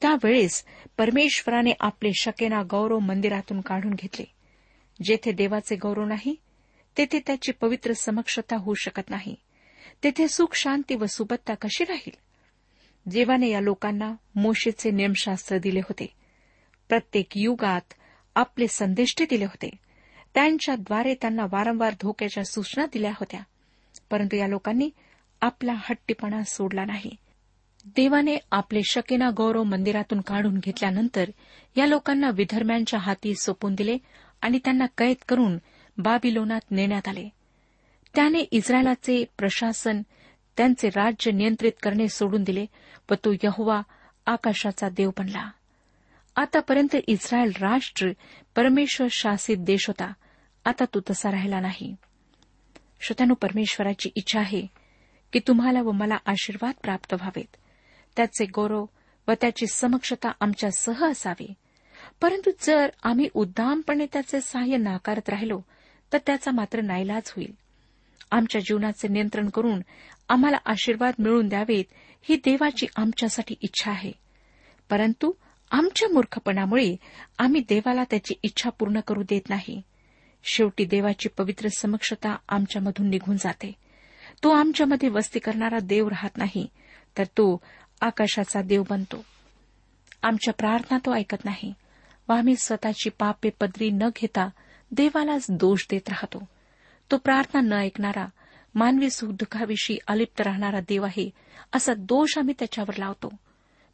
त्यावेळेस 0.00 0.64
परमेश्वराने 0.98 1.72
आपले 1.80 2.10
शकेना 2.14 2.62
गौरव 2.62 2.98
मंदिरातून 2.98 3.60
काढून 3.60 3.92
घेतले. 3.94 4.24
जेथे 5.04 5.32
देवाचे 5.32 5.76
गौरव 5.76 6.04
नाही 6.04 6.36
तेथे 6.98 7.20
त्याची 7.26 7.52
पवित्र 7.52 7.92
समक्षता 7.92 8.56
होऊ 8.56 8.74
शकत 8.74 9.10
नाही. 9.10 9.34
तेथे 10.04 10.28
सुख 10.28 10.54
शांती 10.54 10.94
व 10.94 11.06
सुबत्ता 11.06 11.54
कशी 11.54 11.84
राहील? 11.84 12.10
देवाने 13.06 13.48
या 13.48 13.60
लोकांना 13.60 14.14
मोशेचे 14.34 14.90
नियमशास्त्र 14.90 15.58
दिले 15.58 15.80
होते. 15.80 16.06
प्रत्येक 16.88 17.26
युगात 17.36 17.94
आपले 18.34 18.68
संदेष्टे 18.68 19.24
दिले 19.30 19.44
होते. 19.44 19.70
त्यांच्याद्वारे 20.36 21.14
त्यांना 21.14 21.44
वारंवार 21.52 21.94
धोक्याच्या 22.02 22.44
सूचना 22.44 22.86
दिल्या 22.92 23.10
होत्या. 23.10 23.40
परंतु 24.10 24.36
या 24.36 24.46
लोकांनी 24.46 24.90
आपला 25.40 25.72
हट्टीपणा 25.76 26.42
सोडला 26.42 26.84
नाही. 26.84 27.16
देवाने 27.86 28.36
आपले 28.50 28.80
शकेना 28.90 29.30
गौरव 29.36 29.62
मंदिरातून 29.62 30.20
काढून 30.20 30.58
घेतल्यानंतर 30.58 31.30
या 31.76 31.86
लोकांना 31.86 32.30
विधर्म्यांच्या 32.30 33.00
हाती 33.00 33.34
सोपून 33.34 33.74
दिले 33.74 33.98
आणि 34.42 34.58
त्यांना 34.58 34.86
कैद 34.98 35.16
करून 35.28 35.58
बाबिलोनात 35.98 36.60
नेण्यात 36.70 37.08
आले. 37.08 37.28
त्याने 38.14 38.38
इस्रायलाचे 38.38 39.24
प्रशासन 39.38 40.02
त्यांचे 40.56 40.88
राज्य 40.88 41.30
नियंत्रित 41.30 41.72
करणे 41.82 42.08
सोडून 42.08 42.42
दिले 42.42 42.66
व 43.10 43.14
तो 43.14 43.32
यहोवा 43.32 43.82
आकाशाचा 44.26 44.88
देव 44.88 45.10
बनला. 45.18 45.50
आतापर्यंत 46.36 46.96
इस्रायल 47.06 47.52
राष्ट्र 47.60 48.10
परमेश्वर 48.56 49.06
शासित 49.10 49.56
देश 49.56 49.86
होता. 49.86 50.12
आता 50.66 50.84
तो 50.84 51.00
तसा 51.10 51.30
राहिला 51.30 51.60
नाही. 51.60 51.96
श्रोत्यानो 53.00 53.34
परमेश्वराची 53.34 54.10
इच्छा 54.14 54.40
आहे 54.40 54.66
की 55.32 55.38
तुम्हाला 55.38 55.82
व 55.82 55.90
मला 55.90 56.16
आशीर्वाद 56.26 56.74
प्राप्त 56.82 57.14
व्हावेत. 57.14 57.56
त्याचे 58.16 58.44
गौरव 58.44 58.84
व 59.28 59.32
त्याची 59.40 59.66
समक्षता 59.66 60.32
आमच्यासह 60.40 61.06
असावी. 61.06 61.54
परंतु 62.20 62.50
जर 62.60 62.88
आम्ही 63.02 63.28
उद्दामपणे 63.34 64.06
त्याचे 64.12 64.40
सहाय्य 64.40 64.76
नाकारत 64.76 65.28
राहिलो 65.28 65.60
तर 66.12 66.18
त्याचा 66.26 66.50
मात्र 66.50 66.80
नाईलाज 66.80 67.32
होईल. 67.36 67.54
आमच्या 68.30 68.60
जीवनाचे 68.60 69.08
नियंत्रण 69.08 69.48
करून 69.48 69.80
आम्हाला 70.28 70.56
आशीर्वाद 70.66 71.14
मिळवून 71.18 71.48
द्यावेत 71.48 71.84
ही 72.22 72.36
देवाची 72.36 72.86
आमच्यासाठी 72.96 73.54
इच्छा 73.60 73.90
आहे. 73.90 74.12
परंतु 74.90 75.32
आमच्या 75.70 76.08
मूर्खपणामुळे 76.08 76.96
आम्ही 77.38 77.60
देवाला 77.68 78.04
त्याची 78.04 78.34
इच्छा 78.42 78.70
पूर्ण 78.70 79.00
करू 79.00 79.22
देत 79.22 79.42
नाही. 79.48 79.82
शेवटी 80.46 80.84
देवाची 80.84 81.28
पवित्र 81.28 81.68
समक्षता 81.78 82.36
आमच्यामधून 82.48 83.08
निघून 83.08 83.36
जाते. 83.36 83.72
तो 84.42 84.50
आमच्यामध्ये 84.50 85.08
वस्ती 85.08 85.38
करणारा 85.38 85.78
देव 85.82 86.08
राहत 86.08 86.36
नाही 86.36 86.66
तर 87.18 87.24
तो 87.24 87.60
आकाशाचा 88.00 88.62
देव 88.62 88.82
बनतो. 88.90 89.24
आमच्या 90.22 90.54
प्रार्थना 90.54 90.98
तो 91.06 91.14
ऐकत 91.14 91.44
नाही. 91.44 91.74
व 92.28 92.32
आम्ही 92.32 92.56
स्वतःची 92.56 93.10
पापे 93.10 93.50
पदरी 93.60 93.90
न 93.90 94.02
घेता 94.16 94.48
देवालाच 94.90 95.46
दोष 95.50 95.86
देत 95.90 96.08
राहतो. 96.08 96.48
तो 97.10 97.16
प्रार्थना 97.16 97.60
न 97.60 97.72
ऐकणारा 97.72 98.26
मानवी 98.74 99.10
सुखदुःखाविषयी 99.10 99.98
अलिप्त 100.08 100.40
राहणारा 100.40 100.80
देव 100.80 101.04
आहे 101.04 101.30
असा 101.72 101.94
दोष 101.94 102.38
आम्ही 102.38 102.54
त्याच्यावर 102.58 102.96
लावतो. 102.98 103.32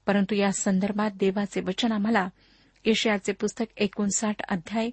परंतु 0.07 0.35
या 0.35 0.53
संदर्भात 0.53 1.11
देवाचे 1.11 1.61
वचन 1.61 1.93
आम्हाला 1.93 2.29
यशयाचे 2.85 3.33
पुस्तक 3.33 3.65
एकोणसाठ 3.77 4.43
अध्याय 4.49 4.91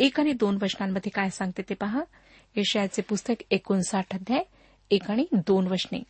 एक 0.00 0.20
आणि 0.20 0.32
दोन 0.32 0.58
वचनांमध्ये 0.62 1.10
काय 1.10 1.30
सांगते 1.30 1.62
ते 1.62 1.74
पहा. 1.74 2.00
यशयाचे 2.56 3.02
पुस्तक 3.02 3.42
एकोणसाठ 3.50 4.14
अध्याय 4.14 4.42
एक 4.90 5.10
आणि 5.10 5.26
दोन 5.32 5.66
वचने. 5.66 6.02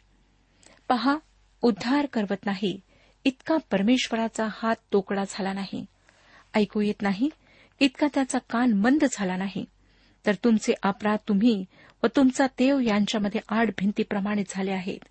पहा 0.89 1.17
उद्धार 1.63 2.07
करवत 2.07 2.47
नाही. 2.47 2.81
इतका 3.25 3.57
परमेश्वराचा 3.71 4.49
हात 4.51 4.77
तोकडा 4.93 5.25
झाला 5.29 5.53
नाही. 5.53 5.87
ऐकू 6.55 6.81
येत 6.81 7.03
नाही. 7.03 7.31
इतका 7.81 8.07
त्याचा 8.15 8.39
कान 8.39 8.73
मंद 8.73 9.05
झाला 9.13 9.37
नाही. 9.37 9.65
तर 10.27 10.35
तुमचे 10.35 10.75
अपराध 10.83 11.19
तुम्ही 11.29 11.65
व 12.03 12.07
तुमचा 12.17 12.47
देव 12.47 12.79
यांच्यामध्ये 12.79 13.41
आड 13.49 13.71
भिंतीप्रमाणे 13.79 14.43
झाले 14.49 14.71
आहेत. 14.71 15.05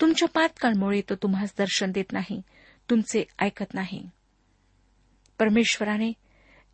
तुमच्या 0.00 0.28
पातकाळमुळे 0.28 1.00
तो 1.00 1.14
तुम्हाला 1.14 1.54
दर्शन 1.58 1.92
देत 1.92 2.12
नाही. 2.12 2.42
तुमचे 2.90 3.24
ऐकत 3.38 3.74
नाही. 3.74 4.08
परमेश्वराने 5.38 6.12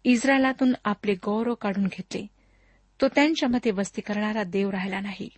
इस्रायलातून 0.05 0.75
आपले 0.85 1.15
गौरव 1.15 1.55
काढून 1.55 1.85
घेतले. 1.85 2.27
तो 3.01 3.09
त्यांच्यामध्ये 3.09 3.73
वस्ती 3.73 4.01
करणारा 4.01 4.43
देव 4.43 4.71
राहिला 4.71 5.01
नाही 5.01 5.29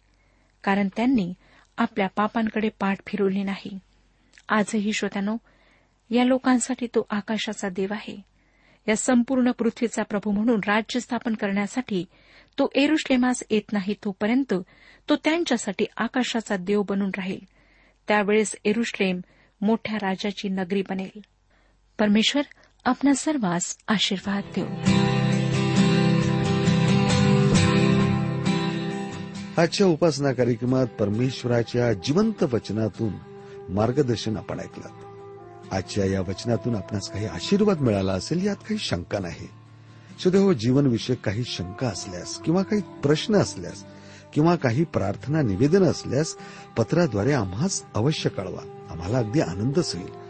कारण 0.64 0.88
त्यांनी 0.96 1.34
आपल्या 1.78 2.08
पापांकडे 2.08 2.68
पाठ 2.80 2.98
फिरवली 3.06 3.42
नाही. 3.42 3.78
आजही 4.48 4.92
श्रोत्यानो 4.92 5.36
या 6.10 6.24
लोकांसाठी 6.24 6.86
तो 6.86 7.06
आकाशाचा 7.10 7.68
देव 7.68 7.92
आहे. 7.92 8.20
या 8.88 8.96
संपूर्ण 8.96 9.50
पृथ्वीचा 9.50 10.02
प्रभू 10.02 10.30
म्हणून 10.30 10.60
राज्य 10.66 11.00
स्थापन 11.00 11.34
करण्यासाठी 11.34 12.04
तो 12.58 12.68
एरुश्लेमास 12.74 13.42
येत 13.50 13.72
नाही 13.72 13.94
तोपर्यंत 14.04 14.54
तो 15.08 15.16
त्यांच्यासाठी 15.16 15.86
आकाशाचा 15.96 16.56
देव 16.56 16.82
बनून 16.82 17.10
राहील. 17.16 17.38
त्यावेळेस 18.08 18.56
एरुश्लेम 18.64 19.20
मोठ्या 19.60 19.98
राजाची 20.02 20.48
नगरी 20.48 20.82
बनेल. 20.82 21.20
परमेश्वर 21.98 22.42
आपणा 22.84 23.14
सर्वांस 23.14 23.76
आशीर्वाद 23.88 24.42
देऊ। 24.56 24.66
आजच्या 29.62 29.86
उपासना 29.86 30.32
कार्यक्रमात 30.32 30.86
परमेश्वराच्या 30.86 31.92
जिवंत 31.92 32.42
वचनातून 32.42 33.12
मार्गदर्शन 33.68 34.36
आपण 34.36 34.60
ऐकलं. 34.60 34.88
आजच्या 35.72 36.04
या 36.04 36.20
वचनातून 36.20 36.76
आपणास 36.76 37.10
काही 37.10 37.26
आशीर्वाद 37.26 37.80
मिळाला 37.80 38.12
असेल 38.12 38.46
यात 38.46 38.56
काही 38.56 38.78
शंका 38.78 39.18
नाही. 39.18 39.48
सुदैव 40.22 40.52
जीवनविषयक 40.52 41.20
काही 41.20 41.44
शंका 41.46 41.88
असल्यास 41.88 42.34
किंवा 42.34 42.62
काही 42.62 42.82
प्रश्न 42.82 43.36
असल्यास 43.36 43.84
किंवा 44.34 44.56
काही 44.56 44.84
प्रार्थना 44.84 45.42
निवेदन 45.42 45.82
असल्यास 45.82 46.36
पत्राद्वारे 46.76 47.32
आम्हाच 47.32 47.84
अवश्य 47.94 48.30
कळवा. 48.30 48.86
आम्हाला 48.90 49.18
अगदी 49.18 49.40
आनंदच 49.40 49.94
होईल. 49.94 50.29